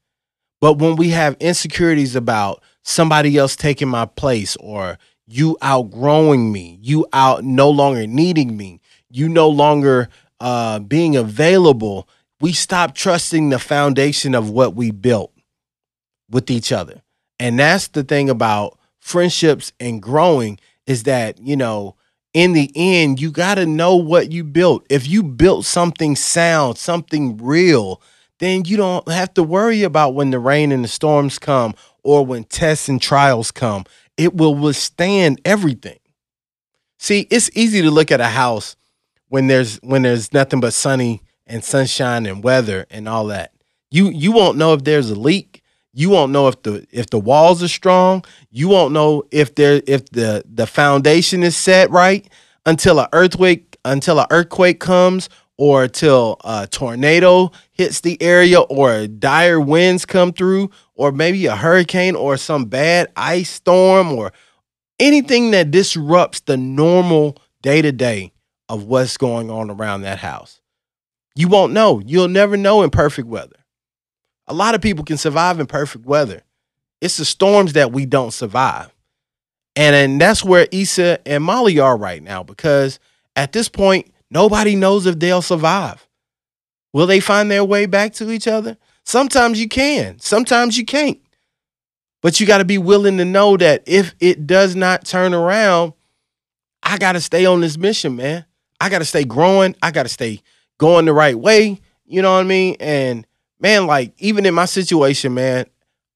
But 0.59 0.79
when 0.79 0.97
we 0.97 1.11
have 1.11 1.37
insecurities 1.39 2.17
about 2.17 2.61
somebody 2.81 3.37
else 3.37 3.55
taking 3.55 3.87
my 3.87 4.07
place 4.07 4.57
or 4.57 4.97
you 5.25 5.55
outgrowing 5.61 6.51
me, 6.51 6.79
you 6.81 7.07
out 7.13 7.45
no 7.45 7.69
longer 7.69 8.05
needing 8.07 8.57
me, 8.57 8.81
you 9.09 9.29
no 9.29 9.47
longer 9.47 10.09
uh, 10.41 10.79
being 10.79 11.15
available, 11.15 12.09
we 12.41 12.53
stop 12.53 12.95
trusting 12.95 13.49
the 13.49 13.59
foundation 13.59 14.35
of 14.35 14.49
what 14.49 14.75
we 14.75 14.91
built 14.91 15.33
with 16.29 16.49
each 16.49 16.71
other. 16.71 17.01
And 17.39 17.59
that's 17.59 17.87
the 17.89 18.03
thing 18.03 18.29
about 18.29 18.77
friendships 18.99 19.71
and 19.79 20.01
growing 20.01 20.59
is 20.85 21.03
that, 21.03 21.39
you 21.39 21.55
know, 21.55 21.95
in 22.33 22.53
the 22.53 22.71
end, 22.75 23.19
you 23.19 23.31
got 23.31 23.55
to 23.55 23.65
know 23.65 23.95
what 23.95 24.31
you 24.31 24.43
built. 24.43 24.85
If 24.89 25.07
you 25.07 25.23
built 25.23 25.65
something 25.65 26.15
sound, 26.15 26.77
something 26.77 27.37
real, 27.37 28.01
then 28.39 28.65
you 28.65 28.77
don't 28.77 29.07
have 29.09 29.33
to 29.33 29.43
worry 29.43 29.83
about 29.83 30.13
when 30.13 30.29
the 30.29 30.39
rain 30.39 30.71
and 30.71 30.83
the 30.83 30.87
storms 30.89 31.39
come 31.39 31.73
or 32.03 32.25
when 32.25 32.43
tests 32.43 32.87
and 32.87 33.01
trials 33.01 33.51
come. 33.51 33.85
It 34.15 34.35
will 34.35 34.55
withstand 34.55 35.41
everything. 35.43 35.99
See, 36.99 37.21
it's 37.31 37.49
easy 37.55 37.81
to 37.81 37.91
look 37.91 38.11
at 38.11 38.21
a 38.21 38.27
house 38.27 38.75
when 39.29 39.47
there's 39.47 39.77
when 39.77 40.01
there's 40.01 40.33
nothing 40.33 40.59
but 40.59 40.73
sunny 40.73 41.21
and 41.49 41.63
sunshine 41.63 42.25
and 42.25 42.43
weather 42.43 42.85
and 42.89 43.09
all 43.09 43.25
that. 43.27 43.51
You 43.91 44.09
you 44.09 44.31
won't 44.31 44.57
know 44.57 44.73
if 44.73 44.83
there's 44.83 45.09
a 45.09 45.19
leak. 45.19 45.63
You 45.93 46.09
won't 46.09 46.31
know 46.31 46.47
if 46.47 46.61
the 46.61 46.85
if 46.91 47.09
the 47.09 47.19
walls 47.19 47.61
are 47.63 47.67
strong. 47.67 48.23
You 48.51 48.69
won't 48.69 48.93
know 48.93 49.23
if 49.31 49.55
there 49.55 49.81
if 49.87 50.07
the 50.09 50.43
the 50.45 50.67
foundation 50.67 51.43
is 51.43 51.57
set 51.57 51.89
right 51.89 52.29
until 52.65 52.99
a 52.99 53.09
earthquake 53.11 53.77
until 53.83 54.19
an 54.19 54.27
earthquake 54.29 54.79
comes 54.79 55.29
or 55.57 55.87
till 55.87 56.37
a 56.45 56.67
tornado 56.67 57.51
hits 57.71 58.01
the 58.01 58.21
area 58.21 58.61
or 58.61 59.07
dire 59.07 59.59
winds 59.59 60.05
come 60.05 60.31
through 60.31 60.69
or 60.95 61.11
maybe 61.11 61.45
a 61.47 61.55
hurricane 61.55 62.15
or 62.15 62.37
some 62.37 62.65
bad 62.65 63.11
ice 63.15 63.49
storm 63.49 64.11
or 64.13 64.31
anything 64.99 65.51
that 65.51 65.71
disrupts 65.71 66.41
the 66.41 66.55
normal 66.57 67.35
day 67.61 67.81
to 67.81 67.91
day 67.91 68.31
of 68.69 68.83
what's 68.83 69.17
going 69.17 69.49
on 69.49 69.69
around 69.69 70.01
that 70.01 70.19
house. 70.19 70.61
You 71.39 71.47
won't 71.47 71.73
know. 71.73 72.01
You'll 72.05 72.27
never 72.27 72.57
know 72.57 72.81
in 72.83 72.89
perfect 72.89 73.27
weather. 73.27 73.55
A 74.47 74.53
lot 74.53 74.75
of 74.75 74.81
people 74.81 75.05
can 75.05 75.17
survive 75.17 75.59
in 75.59 75.67
perfect 75.67 76.05
weather. 76.05 76.43
It's 77.01 77.17
the 77.17 77.25
storms 77.25 77.73
that 77.73 77.91
we 77.91 78.05
don't 78.05 78.31
survive. 78.31 78.93
And, 79.75 79.95
and 79.95 80.19
that's 80.19 80.43
where 80.43 80.67
Issa 80.71 81.19
and 81.27 81.43
Molly 81.43 81.79
are 81.79 81.95
right 81.95 82.21
now 82.21 82.43
because 82.43 82.99
at 83.35 83.53
this 83.53 83.69
point, 83.69 84.11
Nobody 84.31 84.75
knows 84.75 85.05
if 85.05 85.19
they'll 85.19 85.41
survive. 85.41 86.07
Will 86.93 87.07
they 87.07 87.19
find 87.19 87.49
their 87.49 87.63
way 87.63 87.85
back 87.85 88.13
to 88.13 88.31
each 88.31 88.47
other? 88.47 88.77
Sometimes 89.05 89.59
you 89.59 89.67
can, 89.67 90.19
sometimes 90.19 90.77
you 90.77 90.85
can't. 90.85 91.19
But 92.21 92.39
you 92.39 92.45
got 92.45 92.57
to 92.57 92.65
be 92.65 92.77
willing 92.77 93.17
to 93.17 93.25
know 93.25 93.57
that 93.57 93.83
if 93.87 94.13
it 94.19 94.45
does 94.45 94.75
not 94.75 95.05
turn 95.05 95.33
around, 95.33 95.93
I 96.83 96.97
got 96.97 97.13
to 97.13 97.21
stay 97.21 97.45
on 97.45 97.61
this 97.61 97.77
mission, 97.77 98.15
man. 98.15 98.45
I 98.79 98.89
got 98.89 98.99
to 98.99 99.05
stay 99.05 99.23
growing. 99.23 99.75
I 99.81 99.91
got 99.91 100.03
to 100.03 100.09
stay 100.09 100.41
going 100.79 101.05
the 101.05 101.13
right 101.13 101.37
way. 101.37 101.79
You 102.07 102.23
know 102.23 102.33
what 102.33 102.39
I 102.39 102.43
mean? 102.43 102.75
And 102.79 103.27
man, 103.59 103.85
like 103.85 104.13
even 104.17 104.47
in 104.47 104.55
my 104.55 104.65
situation, 104.65 105.35
man, 105.35 105.67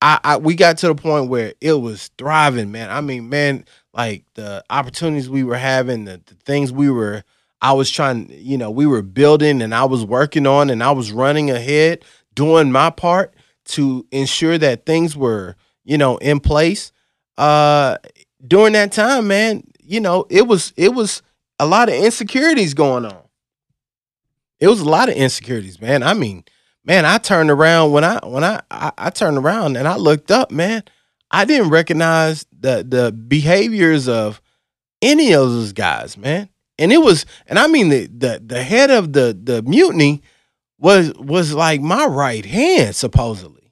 I, 0.01 0.19
I 0.23 0.37
we 0.37 0.55
got 0.55 0.79
to 0.79 0.87
the 0.87 0.95
point 0.95 1.29
where 1.29 1.53
it 1.61 1.73
was 1.73 2.09
thriving, 2.17 2.71
man. 2.71 2.89
I 2.89 3.01
mean, 3.01 3.29
man, 3.29 3.65
like 3.93 4.25
the 4.33 4.63
opportunities 4.71 5.29
we 5.29 5.43
were 5.43 5.57
having, 5.57 6.05
the, 6.05 6.19
the 6.25 6.35
things 6.45 6.71
we 6.71 6.89
were, 6.89 7.23
I 7.61 7.73
was 7.73 7.91
trying, 7.91 8.29
you 8.31 8.57
know, 8.57 8.71
we 8.71 8.87
were 8.87 9.03
building 9.03 9.61
and 9.61 9.75
I 9.75 9.85
was 9.85 10.03
working 10.03 10.47
on 10.47 10.71
and 10.71 10.83
I 10.83 10.91
was 10.91 11.11
running 11.11 11.51
ahead, 11.51 12.03
doing 12.33 12.71
my 12.71 12.89
part 12.89 13.33
to 13.65 14.05
ensure 14.11 14.57
that 14.57 14.85
things 14.85 15.15
were, 15.15 15.55
you 15.85 15.97
know, 15.97 16.17
in 16.17 16.39
place. 16.39 16.91
Uh 17.37 17.97
during 18.45 18.73
that 18.73 18.91
time, 18.91 19.27
man, 19.27 19.63
you 19.81 19.99
know, 19.99 20.25
it 20.29 20.47
was 20.47 20.73
it 20.75 20.93
was 20.93 21.21
a 21.59 21.65
lot 21.65 21.89
of 21.89 21.95
insecurities 21.95 22.73
going 22.73 23.05
on. 23.05 23.22
It 24.59 24.67
was 24.67 24.81
a 24.81 24.89
lot 24.89 25.09
of 25.09 25.15
insecurities, 25.15 25.81
man. 25.81 26.03
I 26.03 26.13
mean, 26.13 26.43
man, 26.85 27.05
I 27.05 27.17
turned 27.17 27.49
around 27.49 27.91
when 27.91 28.03
I 28.03 28.19
when 28.25 28.43
I, 28.43 28.61
I 28.71 28.91
I, 28.97 29.09
turned 29.09 29.37
around 29.37 29.77
and 29.77 29.87
I 29.87 29.95
looked 29.95 30.31
up, 30.31 30.51
man. 30.51 30.83
I 31.31 31.45
didn't 31.45 31.69
recognize 31.69 32.45
the 32.57 32.85
the 32.87 33.11
behaviors 33.11 34.07
of 34.07 34.41
any 35.01 35.33
of 35.33 35.49
those 35.49 35.73
guys, 35.73 36.17
man. 36.17 36.49
And 36.79 36.91
it 36.91 36.97
was, 36.97 37.25
and 37.47 37.59
I 37.59 37.67
mean 37.67 37.89
the 37.89 38.07
the 38.07 38.41
the 38.45 38.63
head 38.63 38.89
of 38.89 39.13
the 39.13 39.37
the 39.39 39.61
mutiny 39.63 40.21
was 40.79 41.13
was 41.15 41.53
like 41.53 41.81
my 41.81 42.05
right 42.05 42.45
hand, 42.45 42.95
supposedly. 42.95 43.71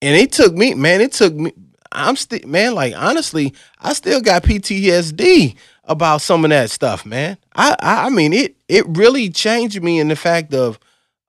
And 0.00 0.14
it 0.14 0.30
took 0.30 0.54
me, 0.54 0.74
man, 0.74 1.00
it 1.00 1.12
took 1.12 1.34
me, 1.34 1.52
I'm 1.90 2.16
still 2.16 2.46
man, 2.46 2.74
like 2.74 2.94
honestly, 2.96 3.54
I 3.80 3.92
still 3.94 4.20
got 4.20 4.44
PTSD 4.44 5.56
about 5.88 6.20
some 6.20 6.44
of 6.44 6.50
that 6.50 6.70
stuff, 6.70 7.04
man. 7.06 7.36
I 7.54 7.76
I 7.80 8.10
mean 8.10 8.32
it 8.32 8.56
it 8.68 8.84
really 8.88 9.30
changed 9.30 9.82
me 9.82 9.98
in 9.98 10.08
the 10.08 10.16
fact 10.16 10.54
of 10.54 10.78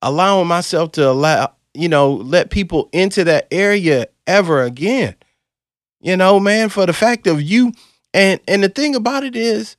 allowing 0.01 0.47
myself 0.47 0.93
to 0.93 1.09
allow, 1.09 1.53
you 1.73 1.89
know, 1.89 2.13
let 2.13 2.49
people 2.49 2.89
into 2.91 3.23
that 3.25 3.47
area 3.51 4.07
ever 4.27 4.63
again. 4.63 5.15
You 6.01 6.15
know, 6.15 6.39
man, 6.39 6.69
for 6.69 6.85
the 6.85 6.93
fact 6.93 7.27
of 7.27 7.41
you 7.41 7.73
and 8.13 8.39
and 8.47 8.63
the 8.63 8.69
thing 8.69 8.95
about 8.95 9.23
it 9.23 9.35
is 9.35 9.75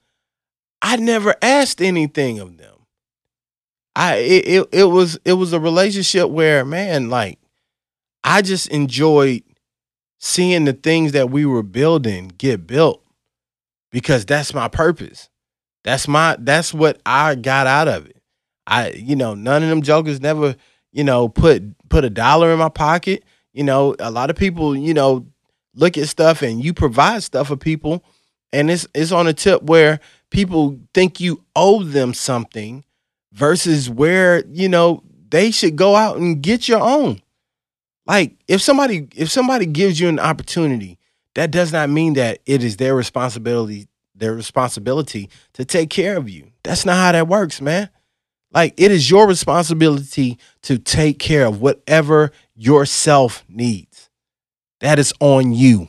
I 0.82 0.96
never 0.96 1.34
asked 1.42 1.80
anything 1.80 2.38
of 2.38 2.56
them. 2.56 2.66
I 3.96 4.16
it, 4.16 4.48
it, 4.48 4.68
it 4.72 4.84
was 4.84 5.18
it 5.24 5.34
was 5.34 5.52
a 5.52 5.60
relationship 5.60 6.30
where 6.30 6.64
man, 6.64 7.10
like 7.10 7.38
I 8.24 8.42
just 8.42 8.68
enjoyed 8.68 9.42
seeing 10.18 10.64
the 10.64 10.72
things 10.74 11.12
that 11.12 11.30
we 11.30 11.46
were 11.46 11.62
building 11.62 12.32
get 12.36 12.66
built 12.66 13.02
because 13.90 14.24
that's 14.24 14.54
my 14.54 14.68
purpose. 14.68 15.28
That's 15.84 16.06
my 16.06 16.36
that's 16.38 16.74
what 16.74 17.00
I 17.06 17.34
got 17.34 17.66
out 17.66 17.88
of 17.88 18.06
it. 18.06 18.20
I, 18.66 18.90
you 18.90 19.16
know, 19.16 19.34
none 19.34 19.62
of 19.62 19.68
them 19.68 19.82
jokers 19.82 20.20
never, 20.20 20.54
you 20.92 21.04
know, 21.04 21.28
put 21.28 21.62
put 21.88 22.04
a 22.04 22.10
dollar 22.10 22.52
in 22.52 22.58
my 22.58 22.68
pocket. 22.68 23.24
You 23.52 23.64
know, 23.64 23.96
a 23.98 24.10
lot 24.10 24.30
of 24.30 24.36
people, 24.36 24.76
you 24.76 24.94
know, 24.94 25.26
look 25.74 25.98
at 25.98 26.08
stuff 26.08 26.42
and 26.42 26.64
you 26.64 26.72
provide 26.72 27.22
stuff 27.22 27.48
for 27.48 27.56
people, 27.56 28.04
and 28.52 28.70
it's 28.70 28.86
it's 28.94 29.12
on 29.12 29.26
a 29.26 29.32
tip 29.32 29.62
where 29.62 30.00
people 30.30 30.78
think 30.94 31.20
you 31.20 31.42
owe 31.56 31.82
them 31.82 32.14
something 32.14 32.84
versus 33.32 33.90
where, 33.90 34.44
you 34.46 34.68
know, 34.68 35.02
they 35.30 35.50
should 35.50 35.76
go 35.76 35.96
out 35.96 36.16
and 36.16 36.42
get 36.42 36.68
your 36.68 36.80
own. 36.80 37.20
Like 38.06 38.36
if 38.46 38.60
somebody 38.60 39.08
if 39.16 39.30
somebody 39.30 39.66
gives 39.66 39.98
you 39.98 40.08
an 40.08 40.18
opportunity, 40.18 40.98
that 41.34 41.50
does 41.50 41.72
not 41.72 41.90
mean 41.90 42.14
that 42.14 42.40
it 42.46 42.62
is 42.62 42.76
their 42.76 42.94
responsibility 42.94 43.88
their 44.20 44.34
responsibility 44.34 45.28
to 45.54 45.64
take 45.64 45.90
care 45.90 46.16
of 46.16 46.28
you. 46.28 46.50
That's 46.62 46.84
not 46.84 46.96
how 46.96 47.12
that 47.12 47.26
works, 47.26 47.60
man. 47.60 47.88
Like 48.52 48.74
it 48.76 48.90
is 48.90 49.10
your 49.10 49.26
responsibility 49.26 50.38
to 50.62 50.78
take 50.78 51.18
care 51.18 51.46
of 51.46 51.60
whatever 51.60 52.30
yourself 52.54 53.44
needs. 53.48 54.10
That 54.80 54.98
is 54.98 55.12
on 55.20 55.52
you. 55.52 55.88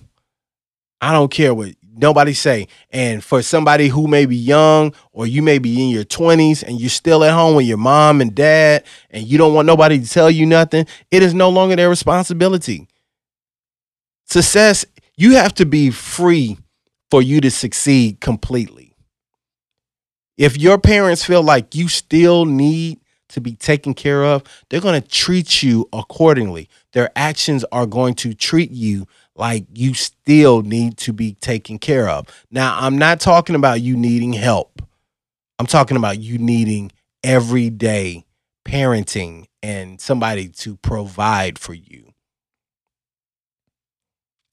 I 1.00 1.12
don't 1.12 1.32
care 1.32 1.54
what 1.54 1.76
nobody 1.94 2.34
say. 2.34 2.68
And 2.92 3.24
for 3.24 3.42
somebody 3.42 3.88
who 3.88 4.08
may 4.08 4.26
be 4.26 4.36
young 4.36 4.94
or 5.12 5.26
you 5.26 5.42
may 5.42 5.58
be 5.58 5.84
in 5.84 5.90
your 5.90 6.04
20s 6.04 6.64
and 6.64 6.80
you're 6.80 6.90
still 6.90 7.24
at 7.24 7.34
home 7.34 7.56
with 7.56 7.66
your 7.66 7.78
mom 7.78 8.22
and 8.22 8.36
dad 8.36 8.84
and 9.10 9.26
you 9.26 9.38
don't 9.38 9.54
want 9.54 9.66
nobody 9.66 10.00
to 10.00 10.10
tell 10.10 10.30
you 10.30 10.46
nothing, 10.46 10.86
it 11.10 11.24
is 11.24 11.34
no 11.34 11.50
longer 11.50 11.76
their 11.76 11.90
responsibility. 11.90 12.88
Success, 14.26 14.86
you 15.22 15.36
have 15.36 15.54
to 15.54 15.68
be 15.68 15.92
free 15.92 16.58
for 17.12 17.22
you 17.22 17.40
to 17.42 17.52
succeed 17.52 18.20
completely. 18.20 18.96
If 20.36 20.58
your 20.58 20.80
parents 20.80 21.24
feel 21.24 21.44
like 21.44 21.76
you 21.76 21.90
still 21.90 22.46
need 22.46 23.00
to 23.30 23.40
be 23.40 23.54
taken 23.54 23.94
care 23.94 24.26
of, 24.26 24.42
they're 24.70 24.82
going 24.82 25.00
to 25.00 25.08
treat 25.08 25.62
you 25.62 25.88
accordingly. 25.94 26.68
Their 26.94 27.12
actions 27.16 27.64
are 27.72 27.86
going 27.86 28.16
to 28.16 28.34
treat 28.34 28.72
you 28.72 29.06
like 29.36 29.66
you 29.72 29.94
still 29.94 30.64
need 30.64 30.98
to 30.98 31.14
be 31.14 31.34
taken 31.34 31.78
care 31.78 32.10
of. 32.10 32.26
Now, 32.50 32.76
I'm 32.80 32.98
not 32.98 33.20
talking 33.20 33.56
about 33.56 33.80
you 33.80 33.96
needing 33.96 34.34
help. 34.34 34.82
I'm 35.60 35.68
talking 35.68 35.98
about 35.98 36.18
you 36.18 36.40
needing 36.40 36.92
everyday 37.24 38.26
parenting 38.66 39.46
and 39.62 40.02
somebody 40.02 40.48
to 40.48 40.78
provide 40.78 41.60
for 41.60 41.76
you. 41.76 42.11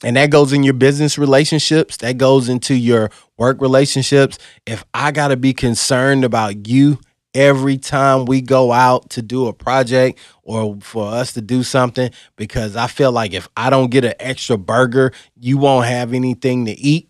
And 0.04 0.16
that 0.16 0.30
goes 0.30 0.52
in 0.52 0.62
your 0.62 0.74
business 0.74 1.18
relationships, 1.18 1.96
that 1.98 2.18
goes 2.18 2.48
into 2.48 2.74
your 2.74 3.11
work 3.37 3.61
relationships. 3.61 4.38
If 4.64 4.84
I 4.94 5.11
got 5.11 5.28
to 5.28 5.37
be 5.37 5.52
concerned 5.52 6.24
about 6.24 6.68
you 6.68 7.00
every 7.34 7.78
time 7.78 8.24
we 8.24 8.40
go 8.40 8.72
out 8.72 9.11
to 9.11 9.22
do 9.22 9.48
a 9.48 9.52
project 9.52 10.18
or 10.42 10.76
for 10.80 11.08
us 11.12 11.32
to 11.32 11.40
do 11.40 11.62
something, 11.62 12.11
because 12.37 12.76
I 12.76 12.87
feel 12.87 13.11
like 13.11 13.32
if 13.32 13.48
I 13.56 13.70
don't 13.70 13.90
get 13.90 14.04
an 14.04 14.14
extra 14.20 14.56
burger, 14.56 15.12
you 15.38 15.58
won't 15.58 15.87
have 15.87 16.12
anything 16.12 16.66
to 16.66 16.72
eat. 16.72 17.08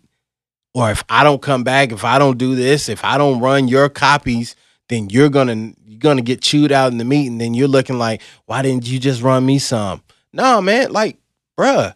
Or 0.73 0.91
if 0.91 1.03
I 1.09 1.23
don't 1.23 1.41
come 1.41 1.63
back, 1.63 1.91
if 1.91 2.03
I 2.03 2.19
don't 2.19 2.37
do 2.37 2.55
this, 2.55 2.89
if 2.89 3.03
I 3.03 3.17
don't 3.17 3.39
run 3.39 3.67
your 3.67 3.89
copies, 3.89 4.55
then 4.87 5.09
you're 5.09 5.29
gonna 5.29 5.73
you're 5.85 5.99
gonna 5.99 6.21
get 6.21 6.41
chewed 6.41 6.71
out 6.71 6.91
in 6.91 6.97
the 6.97 7.05
meeting. 7.05 7.37
Then 7.37 7.53
you're 7.53 7.67
looking 7.67 7.97
like, 7.97 8.21
why 8.45 8.61
didn't 8.61 8.87
you 8.87 8.99
just 8.99 9.21
run 9.21 9.45
me 9.45 9.59
some? 9.59 10.03
No, 10.31 10.61
man, 10.61 10.91
like, 10.91 11.17
bruh, 11.57 11.95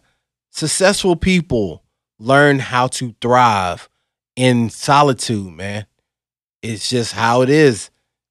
Successful 0.54 1.16
people 1.16 1.82
learn 2.20 2.60
how 2.60 2.86
to 2.86 3.12
thrive 3.20 3.88
in 4.36 4.70
solitude, 4.70 5.52
man. 5.52 5.84
It's 6.62 6.88
just 6.88 7.12
how 7.12 7.42
it 7.42 7.50
is. 7.50 7.90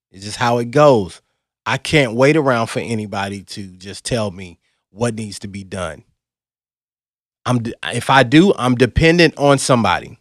It's 0.09 0.23
just 0.23 0.37
how 0.37 0.59
it 0.59 0.71
goes. 0.71 1.21
I 1.65 1.77
can't 1.77 2.13
wait 2.13 2.37
around 2.37 2.67
for 2.67 2.79
anybody 2.79 3.43
to 3.43 3.67
just 3.75 4.05
tell 4.05 4.31
me 4.31 4.57
what 4.89 5.15
needs 5.15 5.37
to 5.39 5.49
be 5.49 5.65
done. 5.65 6.05
I'm 7.45 7.61
if 7.91 8.09
I 8.09 8.23
do, 8.23 8.53
I'm 8.57 8.75
dependent 8.75 9.37
on 9.37 9.57
somebody. 9.57 10.17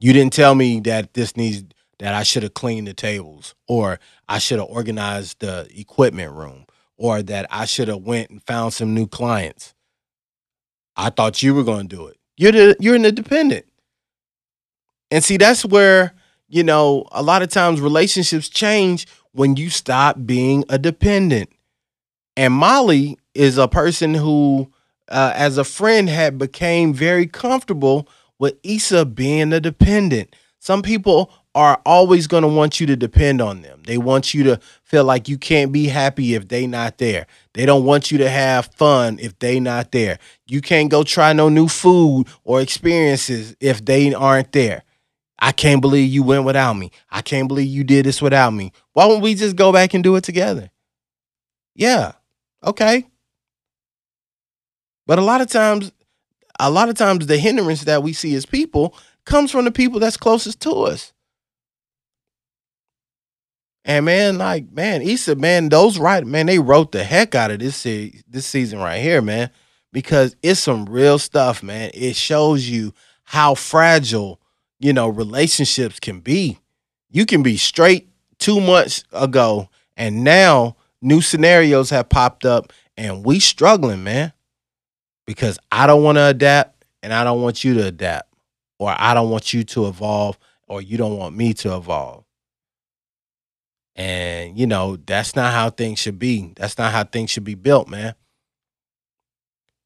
You 0.00 0.14
didn't 0.14 0.32
tell 0.32 0.54
me 0.54 0.80
that 0.80 1.12
this 1.12 1.36
needs 1.36 1.64
that 1.98 2.14
I 2.14 2.22
should 2.22 2.44
have 2.44 2.54
cleaned 2.54 2.86
the 2.86 2.94
tables 2.94 3.54
or 3.68 4.00
I 4.26 4.38
should 4.38 4.58
have 4.58 4.70
organized 4.70 5.40
the 5.40 5.68
equipment 5.78 6.32
room 6.32 6.64
or 6.96 7.22
that 7.24 7.46
I 7.50 7.66
should 7.66 7.88
have 7.88 8.00
went 8.00 8.30
and 8.30 8.42
found 8.42 8.72
some 8.72 8.94
new 8.94 9.06
clients. 9.06 9.74
I 10.96 11.10
thought 11.10 11.42
you 11.42 11.54
were 11.54 11.64
going 11.64 11.88
to 11.88 11.96
do 11.96 12.06
it. 12.06 12.18
You're 12.36 12.52
the, 12.52 12.76
you're 12.80 12.94
an 12.94 13.04
independent. 13.04 13.66
And 15.10 15.22
see, 15.22 15.36
that's 15.36 15.64
where, 15.64 16.14
you 16.48 16.62
know, 16.62 17.06
a 17.12 17.22
lot 17.22 17.42
of 17.42 17.48
times 17.50 17.80
relationships 17.80 18.48
change 18.48 19.06
when 19.32 19.56
you 19.56 19.70
stop 19.70 20.16
being 20.24 20.64
a 20.68 20.78
dependent. 20.78 21.50
And 22.36 22.54
Molly 22.54 23.18
is 23.34 23.58
a 23.58 23.68
person 23.68 24.14
who, 24.14 24.70
uh, 25.08 25.32
as 25.34 25.58
a 25.58 25.64
friend, 25.64 26.08
had 26.08 26.38
became 26.38 26.94
very 26.94 27.26
comfortable 27.26 28.08
with 28.38 28.56
Issa 28.62 29.04
being 29.04 29.52
a 29.52 29.60
dependent. 29.60 30.34
Some 30.58 30.82
people 30.82 31.32
are 31.54 31.80
always 31.84 32.26
going 32.26 32.42
to 32.42 32.48
want 32.48 32.80
you 32.80 32.86
to 32.86 32.96
depend 32.96 33.40
on 33.40 33.62
them. 33.62 33.82
They 33.86 33.98
want 33.98 34.32
you 34.32 34.42
to 34.44 34.60
feel 34.84 35.04
like 35.04 35.28
you 35.28 35.36
can't 35.36 35.70
be 35.70 35.86
happy 35.86 36.34
if 36.34 36.48
they 36.48 36.66
not 36.66 36.98
there. 36.98 37.26
They 37.52 37.66
don't 37.66 37.84
want 37.84 38.10
you 38.10 38.18
to 38.18 38.30
have 38.30 38.66
fun 38.74 39.18
if 39.20 39.38
they 39.38 39.60
not 39.60 39.92
there. 39.92 40.18
You 40.46 40.62
can't 40.62 40.90
go 40.90 41.04
try 41.04 41.32
no 41.32 41.48
new 41.48 41.68
food 41.68 42.26
or 42.44 42.60
experiences 42.60 43.54
if 43.60 43.84
they 43.84 44.14
aren't 44.14 44.52
there. 44.52 44.82
I 45.38 45.52
can't 45.52 45.82
believe 45.82 46.10
you 46.10 46.22
went 46.22 46.44
without 46.44 46.74
me. 46.74 46.90
I 47.10 47.20
can't 47.20 47.48
believe 47.48 47.66
you 47.66 47.84
did 47.84 48.06
this 48.06 48.22
without 48.22 48.52
me. 48.52 48.72
Why 48.92 49.08
don't 49.08 49.20
we 49.20 49.34
just 49.34 49.56
go 49.56 49.72
back 49.72 49.92
and 49.92 50.02
do 50.02 50.16
it 50.16 50.24
together? 50.24 50.70
Yeah. 51.74 52.12
Okay. 52.64 53.06
But 55.06 55.18
a 55.18 55.22
lot 55.22 55.40
of 55.40 55.48
times, 55.48 55.90
a 56.60 56.70
lot 56.70 56.88
of 56.88 56.94
times 56.94 57.26
the 57.26 57.38
hindrance 57.38 57.84
that 57.84 58.02
we 58.02 58.12
see 58.12 58.34
as 58.36 58.46
people 58.46 58.94
comes 59.24 59.50
from 59.50 59.64
the 59.64 59.72
people 59.72 59.98
that's 59.98 60.16
closest 60.16 60.60
to 60.60 60.70
us. 60.72 61.12
And 63.84 64.04
man, 64.06 64.38
like 64.38 64.70
man, 64.72 65.02
Issa, 65.02 65.36
man, 65.36 65.68
those 65.68 65.98
right, 65.98 66.24
man, 66.26 66.46
they 66.46 66.58
wrote 66.60 66.92
the 66.92 67.02
heck 67.04 67.34
out 67.34 67.50
of 67.50 67.58
this 67.58 67.76
se- 67.76 68.22
this 68.28 68.46
season 68.46 68.78
right 68.78 69.00
here, 69.02 69.20
man. 69.22 69.50
because 69.92 70.36
it's 70.42 70.60
some 70.60 70.86
real 70.86 71.18
stuff, 71.18 71.62
man. 71.62 71.90
It 71.94 72.16
shows 72.16 72.68
you 72.68 72.94
how 73.24 73.54
fragile, 73.54 74.40
you 74.80 74.92
know, 74.92 75.08
relationships 75.08 76.00
can 76.00 76.20
be. 76.20 76.58
You 77.10 77.26
can 77.26 77.42
be 77.42 77.56
straight 77.56 78.08
two 78.38 78.60
months 78.60 79.04
ago, 79.12 79.68
and 79.96 80.24
now 80.24 80.76
new 81.02 81.20
scenarios 81.20 81.90
have 81.90 82.08
popped 82.08 82.44
up, 82.44 82.72
and 82.96 83.24
we 83.24 83.40
struggling, 83.40 84.04
man. 84.04 84.32
Because 85.26 85.58
I 85.70 85.86
don't 85.86 86.02
want 86.02 86.16
to 86.18 86.26
adapt, 86.26 86.84
and 87.02 87.12
I 87.12 87.24
don't 87.24 87.42
want 87.42 87.64
you 87.64 87.74
to 87.74 87.86
adapt, 87.86 88.32
or 88.78 88.94
I 88.96 89.14
don't 89.14 89.30
want 89.30 89.52
you 89.52 89.64
to 89.64 89.86
evolve, 89.88 90.38
or 90.68 90.82
you 90.82 90.96
don't 90.96 91.16
want 91.18 91.36
me 91.36 91.54
to 91.54 91.76
evolve. 91.76 92.21
And 93.94 94.58
you 94.58 94.66
know, 94.66 94.96
that's 94.96 95.36
not 95.36 95.52
how 95.52 95.70
things 95.70 95.98
should 95.98 96.18
be. 96.18 96.52
That's 96.56 96.78
not 96.78 96.92
how 96.92 97.04
things 97.04 97.30
should 97.30 97.44
be 97.44 97.54
built, 97.54 97.88
man. 97.88 98.14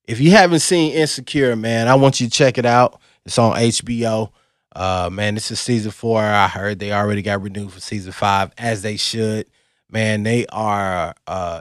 If 0.06 0.20
you 0.20 0.30
haven't 0.30 0.60
seen 0.60 0.92
Insecure, 0.92 1.56
man, 1.56 1.88
I 1.88 1.96
want 1.96 2.20
you 2.20 2.28
to 2.28 2.32
check 2.32 2.58
it 2.58 2.66
out. 2.66 3.00
It's 3.24 3.38
on 3.38 3.56
HBO. 3.56 4.30
Uh, 4.74 5.08
man, 5.10 5.34
this 5.34 5.50
is 5.50 5.58
season 5.58 5.90
four. 5.90 6.22
I 6.22 6.46
heard 6.46 6.78
they 6.78 6.92
already 6.92 7.22
got 7.22 7.42
renewed 7.42 7.72
for 7.72 7.80
season 7.80 8.12
five, 8.12 8.52
as 8.56 8.82
they 8.82 8.96
should. 8.96 9.46
Man, 9.90 10.22
they 10.22 10.46
are 10.46 11.14
uh, 11.26 11.60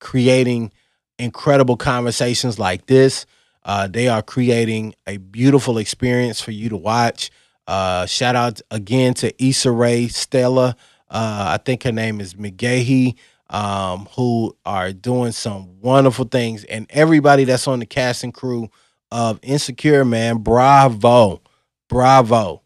creating 0.00 0.72
incredible 1.18 1.76
conversations 1.76 2.58
like 2.58 2.86
this. 2.86 3.26
Uh, 3.64 3.88
they 3.88 4.08
are 4.08 4.22
creating 4.22 4.94
a 5.06 5.16
beautiful 5.16 5.76
experience 5.76 6.40
for 6.40 6.52
you 6.52 6.68
to 6.68 6.76
watch. 6.76 7.30
Uh, 7.66 8.06
shout 8.06 8.36
out 8.36 8.60
again 8.70 9.12
to 9.14 9.44
Issa 9.44 9.72
Rae 9.72 10.06
Stella. 10.06 10.76
Uh, 11.08 11.58
I 11.58 11.62
think 11.64 11.84
her 11.84 11.92
name 11.92 12.20
is 12.20 12.34
McGahee 12.34 13.16
um, 13.50 14.08
who 14.16 14.56
are 14.66 14.92
doing 14.92 15.32
some 15.32 15.80
wonderful 15.80 16.24
things. 16.24 16.64
And 16.64 16.86
everybody 16.90 17.44
that's 17.44 17.68
on 17.68 17.78
the 17.78 17.86
casting 17.86 18.32
crew 18.32 18.70
of 19.12 19.38
Insecure, 19.42 20.04
man, 20.04 20.38
bravo. 20.38 21.42
Bravo. 21.88 22.62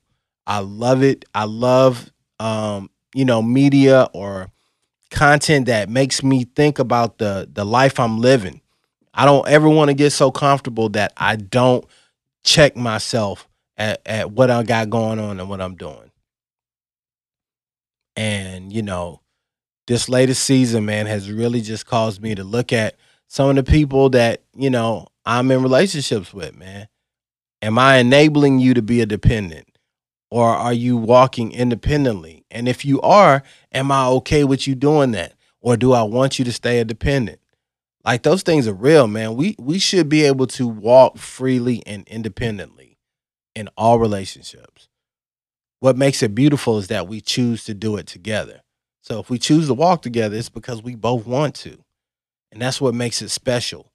I 0.46 0.60
love 0.60 1.02
it. 1.02 1.24
I 1.34 1.44
love 1.44 2.10
um, 2.40 2.90
you 3.14 3.24
know, 3.24 3.42
media 3.42 4.08
or 4.14 4.50
content 5.10 5.66
that 5.66 5.88
makes 5.88 6.22
me 6.22 6.44
think 6.44 6.78
about 6.78 7.18
the 7.18 7.48
the 7.52 7.64
life 7.64 8.00
I'm 8.00 8.18
living. 8.18 8.60
I 9.12 9.24
don't 9.26 9.46
ever 9.48 9.68
want 9.68 9.88
to 9.88 9.94
get 9.94 10.10
so 10.12 10.30
comfortable 10.30 10.88
that 10.90 11.12
I 11.16 11.36
don't 11.36 11.84
check 12.44 12.76
myself 12.76 13.48
at, 13.76 14.00
at 14.06 14.30
what 14.32 14.50
I 14.50 14.62
got 14.62 14.90
going 14.90 15.18
on 15.18 15.40
and 15.40 15.48
what 15.48 15.60
I'm 15.60 15.74
doing. 15.76 16.09
And, 18.16 18.72
you 18.72 18.82
know, 18.82 19.22
this 19.86 20.08
latest 20.08 20.44
season, 20.44 20.84
man, 20.84 21.06
has 21.06 21.30
really 21.30 21.60
just 21.60 21.86
caused 21.86 22.22
me 22.22 22.34
to 22.34 22.44
look 22.44 22.72
at 22.72 22.96
some 23.28 23.50
of 23.50 23.56
the 23.56 23.62
people 23.62 24.10
that, 24.10 24.42
you 24.54 24.70
know, 24.70 25.06
I'm 25.24 25.50
in 25.50 25.62
relationships 25.62 26.34
with, 26.34 26.54
man. 26.56 26.88
Am 27.62 27.78
I 27.78 27.96
enabling 27.98 28.58
you 28.58 28.74
to 28.74 28.82
be 28.82 29.00
a 29.00 29.06
dependent? 29.06 29.66
Or 30.30 30.48
are 30.48 30.72
you 30.72 30.96
walking 30.96 31.52
independently? 31.52 32.44
And 32.50 32.68
if 32.68 32.84
you 32.84 33.00
are, 33.00 33.42
am 33.72 33.90
I 33.90 34.06
okay 34.06 34.44
with 34.44 34.66
you 34.66 34.74
doing 34.74 35.10
that? 35.12 35.34
Or 35.60 35.76
do 35.76 35.92
I 35.92 36.02
want 36.02 36.38
you 36.38 36.44
to 36.44 36.52
stay 36.52 36.78
a 36.80 36.84
dependent? 36.84 37.40
Like 38.04 38.22
those 38.22 38.42
things 38.42 38.66
are 38.66 38.74
real, 38.74 39.06
man. 39.06 39.34
We 39.34 39.56
we 39.58 39.78
should 39.78 40.08
be 40.08 40.24
able 40.24 40.46
to 40.48 40.66
walk 40.66 41.18
freely 41.18 41.82
and 41.86 42.06
independently 42.08 42.98
in 43.54 43.68
all 43.76 43.98
relationships. 43.98 44.88
What 45.80 45.96
makes 45.96 46.22
it 46.22 46.34
beautiful 46.34 46.78
is 46.78 46.88
that 46.88 47.08
we 47.08 47.20
choose 47.20 47.64
to 47.64 47.74
do 47.74 47.96
it 47.96 48.06
together. 48.06 48.60
So 49.02 49.18
if 49.18 49.30
we 49.30 49.38
choose 49.38 49.66
to 49.66 49.74
walk 49.74 50.02
together, 50.02 50.36
it's 50.36 50.50
because 50.50 50.82
we 50.82 50.94
both 50.94 51.26
want 51.26 51.54
to. 51.56 51.82
And 52.52 52.60
that's 52.60 52.80
what 52.80 52.94
makes 52.94 53.22
it 53.22 53.30
special. 53.30 53.90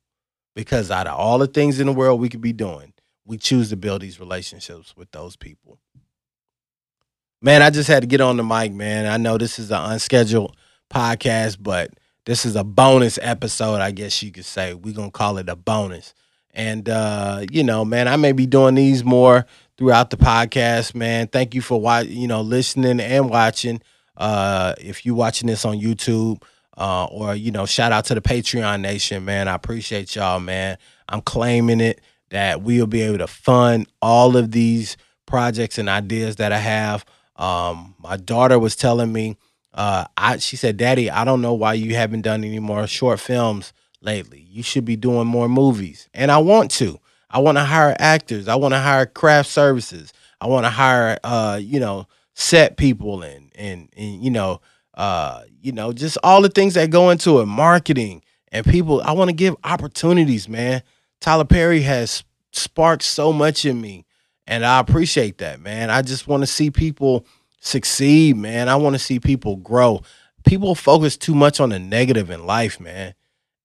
Because 0.56 0.90
out 0.90 1.08
of 1.08 1.18
all 1.18 1.38
the 1.38 1.48
things 1.48 1.80
in 1.80 1.88
the 1.88 1.94
world 1.94 2.20
we 2.20 2.30
could 2.30 2.42
be 2.42 2.54
doing, 2.54 2.94
we 3.26 3.38
choose 3.38 3.70
to 3.70 3.76
build 3.76 4.02
these 4.02 4.20
relationships 4.20 4.96
with 4.96 5.12
those 5.12 5.36
people. 5.36 5.80
Man, 7.42 7.62
I 7.62 7.70
just 7.70 7.90
had 7.90 8.02
to 8.02 8.08
get 8.08 8.22
on 8.22 8.38
the 8.38 8.44
mic, 8.44 8.72
man. 8.72 9.06
I 9.06 9.18
know 9.18 9.38
this 9.38 9.60
is 9.60 9.70
an 9.70 9.92
unscheduled 9.92 10.56
podcast, 10.90 11.58
but 11.60 11.92
this 12.26 12.46
is 12.46 12.56
a 12.56 12.64
bonus 12.64 13.20
episode, 13.22 13.82
I 13.82 13.92
guess 13.92 14.24
you 14.24 14.32
could 14.32 14.46
say. 14.46 14.74
We're 14.74 14.96
going 14.96 15.12
to 15.12 15.18
call 15.18 15.38
it 15.38 15.50
a 15.50 15.56
bonus. 15.56 16.14
And, 16.54 16.88
uh, 16.90 17.46
you 17.52 17.64
know, 17.64 17.86
man, 17.86 18.08
I 18.08 18.16
may 18.16 18.32
be 18.32 18.46
doing 18.48 18.76
these 18.76 19.04
more 19.04 19.46
throughout 19.78 20.10
the 20.10 20.18
podcast, 20.18 20.96
man. 20.96 21.28
Thank 21.28 21.54
you 21.54 21.62
for 21.62 21.80
watching, 21.80 22.12
you 22.14 22.28
know, 22.28 22.42
listening 22.42 23.00
and 23.00 23.30
watching. 23.30 23.82
Uh, 24.18 24.74
if 24.80 25.06
you're 25.06 25.16
watching 25.16 25.48
this 25.48 25.66
on 25.66 25.78
YouTube, 25.78 26.42
uh, 26.78 27.06
or 27.06 27.36
you 27.36 27.52
know, 27.52 27.66
shout 27.66 27.92
out 27.92 28.06
to 28.06 28.16
the 28.16 28.22
Patreon 28.22 28.82
Nation, 28.82 29.26
man. 29.26 29.48
I 29.48 29.56
appreciate 29.56 30.16
y'all, 30.16 30.40
man. 30.40 30.78
I'm 31.10 31.22
claiming 31.22 31.80
it 31.80 32.02
that 32.30 32.62
we'll 32.62 32.88
be 32.88 33.02
able 33.02 33.20
to 33.20 33.28
fund 33.28 33.88
all 34.02 34.36
of 34.36 34.52
these 34.52 34.98
projects 35.26 35.78
and 35.78 35.90
ideas 35.90 36.38
that 36.38 36.52
I 36.52 36.58
have. 36.58 37.06
Um, 37.36 37.96
my 38.00 38.18
daughter 38.18 38.60
was 38.60 38.76
telling 38.76 39.12
me, 39.12 39.38
uh, 39.74 40.06
I 40.18 40.38
she 40.38 40.56
said, 40.56 40.78
"Daddy, 40.78 41.10
I 41.10 41.26
don't 41.26 41.42
know 41.42 41.54
why 41.54 41.74
you 41.74 41.96
haven't 41.96 42.22
done 42.22 42.44
any 42.44 42.60
more 42.60 42.88
short 42.88 43.20
films 43.20 43.74
lately. 44.02 44.46
You 44.50 44.64
should 44.64 44.86
be 44.86 44.96
doing 44.96 45.28
more 45.28 45.50
movies." 45.50 46.10
And 46.14 46.32
I 46.32 46.38
want 46.38 46.72
to. 46.72 47.00
I 47.36 47.40
want 47.40 47.58
to 47.58 47.66
hire 47.66 47.94
actors. 48.00 48.48
I 48.48 48.56
want 48.56 48.74
to 48.74 48.80
hire 48.80 49.06
craft 49.06 49.50
services. 49.50 50.14
I 50.40 50.48
want 50.48 50.66
to 50.66 50.70
hire, 50.70 51.20
uh, 51.22 51.60
you 51.62 51.82
know, 51.82 52.08
set 52.34 52.78
people 52.78 53.24
and 53.24 53.52
and 53.56 53.90
and 53.96 54.24
you 54.24 54.30
know 54.30 54.60
uh 54.96 55.42
you 55.62 55.72
know 55.72 55.94
just 55.94 56.18
all 56.22 56.42
the 56.42 56.50
things 56.50 56.74
that 56.74 56.90
go 56.90 57.10
into 57.10 57.42
it 57.42 57.46
marketing 57.46 58.22
and 58.54 58.66
people. 58.66 59.02
I 59.02 59.12
want 59.12 59.30
to 59.30 59.36
give 59.36 59.56
opportunities 59.66 60.48
man. 60.48 60.82
Tyler 61.20 61.44
perry 61.46 61.82
has 61.82 62.24
sparked 62.54 63.04
so 63.04 63.34
much 63.34 63.66
in 63.66 63.82
me 63.82 64.06
and 64.48 64.66
i 64.66 64.80
appreciate 64.80 65.40
that 65.40 65.60
man. 65.60 65.90
I 65.90 66.02
just 66.02 66.28
want 66.28 66.44
to 66.44 66.48
see 66.48 66.72
people 66.72 67.26
succeed 67.60 68.38
man. 68.38 68.70
I 68.70 68.78
want 68.78 68.96
to 68.96 69.00
see 69.00 69.20
people 69.20 69.58
grow. 69.58 70.04
People 70.46 70.76
focus 70.76 71.18
too 71.18 71.36
much 71.36 71.60
on 71.60 71.70
the 71.70 71.80
negative 71.80 72.30
in 72.30 72.46
life 72.46 72.80
man. 72.80 73.14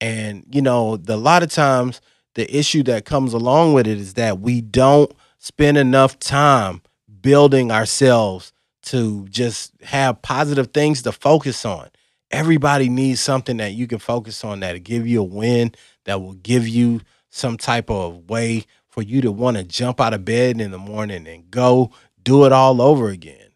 And 0.01 0.45
you 0.51 0.63
know 0.63 0.97
the, 0.97 1.15
a 1.15 1.17
lot 1.17 1.43
of 1.45 1.51
times 1.51 2.01
the 2.35 2.57
issue 2.57 2.83
that 2.85 3.05
comes 3.05 3.33
along 3.33 3.75
with 3.75 3.87
it 3.87 3.99
is 3.99 4.15
that 4.15 4.41
we 4.41 4.61
don't 4.61 5.13
spend 5.39 5.77
enough 5.79 6.19
time 6.19 6.83
building 7.21 7.71
ourselves 7.71 8.53
to 8.83 9.27
just 9.29 9.73
have 9.83 10.23
positive 10.23 10.69
things 10.73 11.03
to 11.03 11.13
focus 11.13 11.65
on. 11.65 11.89
Everybody 12.31 12.89
needs 12.89 13.21
something 13.21 13.57
that 13.57 13.73
you 13.73 13.87
can 13.87 13.99
focus 13.99 14.45
on 14.45 14.61
that'll 14.61 14.81
give 14.81 15.07
you 15.07 15.21
a 15.21 15.25
win, 15.25 15.73
that 16.05 16.21
will 16.23 16.35
give 16.35 16.67
you 16.67 17.01
some 17.31 17.57
type 17.57 17.91
of 17.91 18.29
way 18.29 18.65
for 18.89 19.03
you 19.03 19.21
to 19.23 19.33
want 19.33 19.57
to 19.57 19.65
jump 19.65 20.01
out 20.01 20.15
of 20.15 20.25
bed 20.25 20.61
in 20.61 20.71
the 20.71 20.79
morning 20.79 21.27
and 21.27 21.51
go 21.51 21.91
do 22.23 22.45
it 22.45 22.53
all 22.53 22.81
over 22.83 23.09
again. 23.09 23.49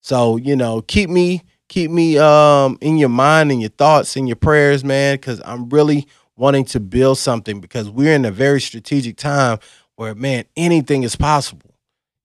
So, 0.00 0.36
you 0.36 0.56
know, 0.56 0.82
keep 0.82 1.10
me 1.10 1.42
keep 1.68 1.90
me 1.90 2.18
um 2.18 2.78
in 2.80 2.98
your 2.98 3.08
mind 3.08 3.52
and 3.52 3.60
your 3.60 3.70
thoughts 3.70 4.16
and 4.16 4.28
your 4.28 4.36
prayers, 4.36 4.84
man, 4.84 5.18
cuz 5.18 5.40
I'm 5.44 5.68
really 5.68 6.06
wanting 6.40 6.64
to 6.64 6.80
build 6.80 7.18
something 7.18 7.60
because 7.60 7.88
we're 7.88 8.14
in 8.14 8.24
a 8.24 8.30
very 8.32 8.60
strategic 8.60 9.16
time 9.16 9.58
where 9.94 10.14
man, 10.14 10.44
anything 10.56 11.04
is 11.04 11.14
possible. 11.14 11.74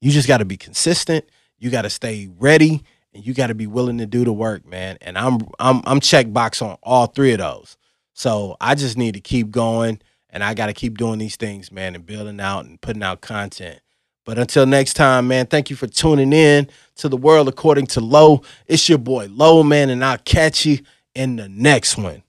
You 0.01 0.11
just 0.11 0.27
got 0.27 0.37
to 0.37 0.45
be 0.45 0.57
consistent 0.57 1.25
you 1.57 1.69
got 1.69 1.83
to 1.83 1.89
stay 1.89 2.29
ready 2.37 2.83
and 3.13 3.25
you 3.25 3.33
got 3.33 3.47
to 3.47 3.55
be 3.55 3.67
willing 3.67 3.97
to 3.99 4.05
do 4.05 4.23
the 4.23 4.33
work, 4.33 4.65
man. 4.65 4.97
And 5.01 5.17
I'm 5.17 5.39
I'm 5.59 5.81
I'm 5.85 5.99
check 5.99 6.31
box 6.31 6.61
on 6.61 6.77
all 6.83 7.07
three 7.07 7.31
of 7.33 7.39
those. 7.39 7.77
So 8.13 8.55
I 8.61 8.75
just 8.75 8.97
need 8.97 9.13
to 9.15 9.19
keep 9.19 9.51
going 9.51 10.01
and 10.29 10.43
I 10.43 10.53
got 10.53 10.67
to 10.67 10.73
keep 10.73 10.97
doing 10.97 11.19
these 11.19 11.35
things, 11.35 11.71
man, 11.71 11.95
and 11.95 12.05
building 12.05 12.39
out 12.39 12.65
and 12.65 12.79
putting 12.79 13.03
out 13.03 13.21
content. 13.21 13.79
But 14.25 14.39
until 14.39 14.65
next 14.65 14.95
time, 14.95 15.27
man, 15.27 15.45
thank 15.45 15.69
you 15.69 15.75
for 15.75 15.87
tuning 15.87 16.33
in 16.33 16.69
to 16.95 17.09
the 17.09 17.17
world 17.17 17.47
according 17.47 17.87
to 17.87 18.01
Low. 18.01 18.41
It's 18.65 18.89
your 18.89 18.97
boy 18.97 19.27
Low, 19.29 19.63
man, 19.63 19.89
and 19.89 20.03
I'll 20.03 20.17
catch 20.17 20.65
you 20.65 20.79
in 21.13 21.35
the 21.35 21.47
next 21.47 21.97
one. 21.97 22.23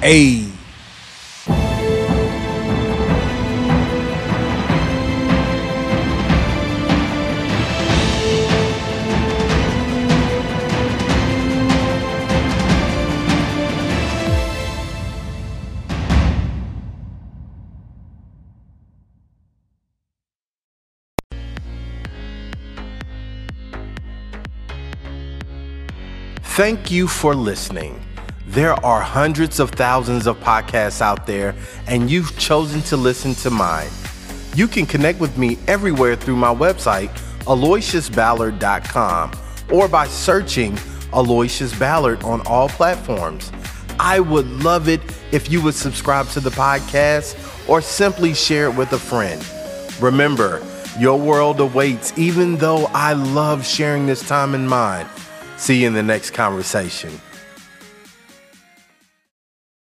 Hey. 0.00 0.46
Thank 26.58 26.90
you 26.90 27.06
for 27.06 27.36
listening. 27.36 28.04
There 28.48 28.74
are 28.84 29.00
hundreds 29.00 29.60
of 29.60 29.70
thousands 29.70 30.26
of 30.26 30.40
podcasts 30.40 31.00
out 31.00 31.24
there, 31.24 31.54
and 31.86 32.10
you've 32.10 32.36
chosen 32.36 32.82
to 32.90 32.96
listen 32.96 33.36
to 33.36 33.50
mine. 33.50 33.86
You 34.56 34.66
can 34.66 34.84
connect 34.84 35.20
with 35.20 35.38
me 35.38 35.56
everywhere 35.68 36.16
through 36.16 36.34
my 36.34 36.52
website, 36.52 37.10
aloysiusballard.com, 37.44 39.30
or 39.70 39.86
by 39.86 40.08
searching 40.08 40.76
Aloysius 41.12 41.78
Ballard 41.78 42.24
on 42.24 42.44
all 42.44 42.68
platforms. 42.68 43.52
I 44.00 44.18
would 44.18 44.48
love 44.48 44.88
it 44.88 45.00
if 45.30 45.52
you 45.52 45.62
would 45.62 45.74
subscribe 45.76 46.26
to 46.30 46.40
the 46.40 46.50
podcast 46.50 47.36
or 47.68 47.80
simply 47.80 48.34
share 48.34 48.64
it 48.64 48.74
with 48.74 48.92
a 48.94 48.98
friend. 48.98 49.46
Remember, 50.00 50.60
your 50.98 51.20
world 51.20 51.60
awaits, 51.60 52.18
even 52.18 52.56
though 52.56 52.86
I 52.86 53.12
love 53.12 53.64
sharing 53.64 54.06
this 54.06 54.26
time 54.26 54.56
in 54.56 54.66
mine. 54.66 55.06
See 55.58 55.82
you 55.82 55.88
in 55.88 55.92
the 55.92 56.04
next 56.04 56.30
conversation. 56.30 57.10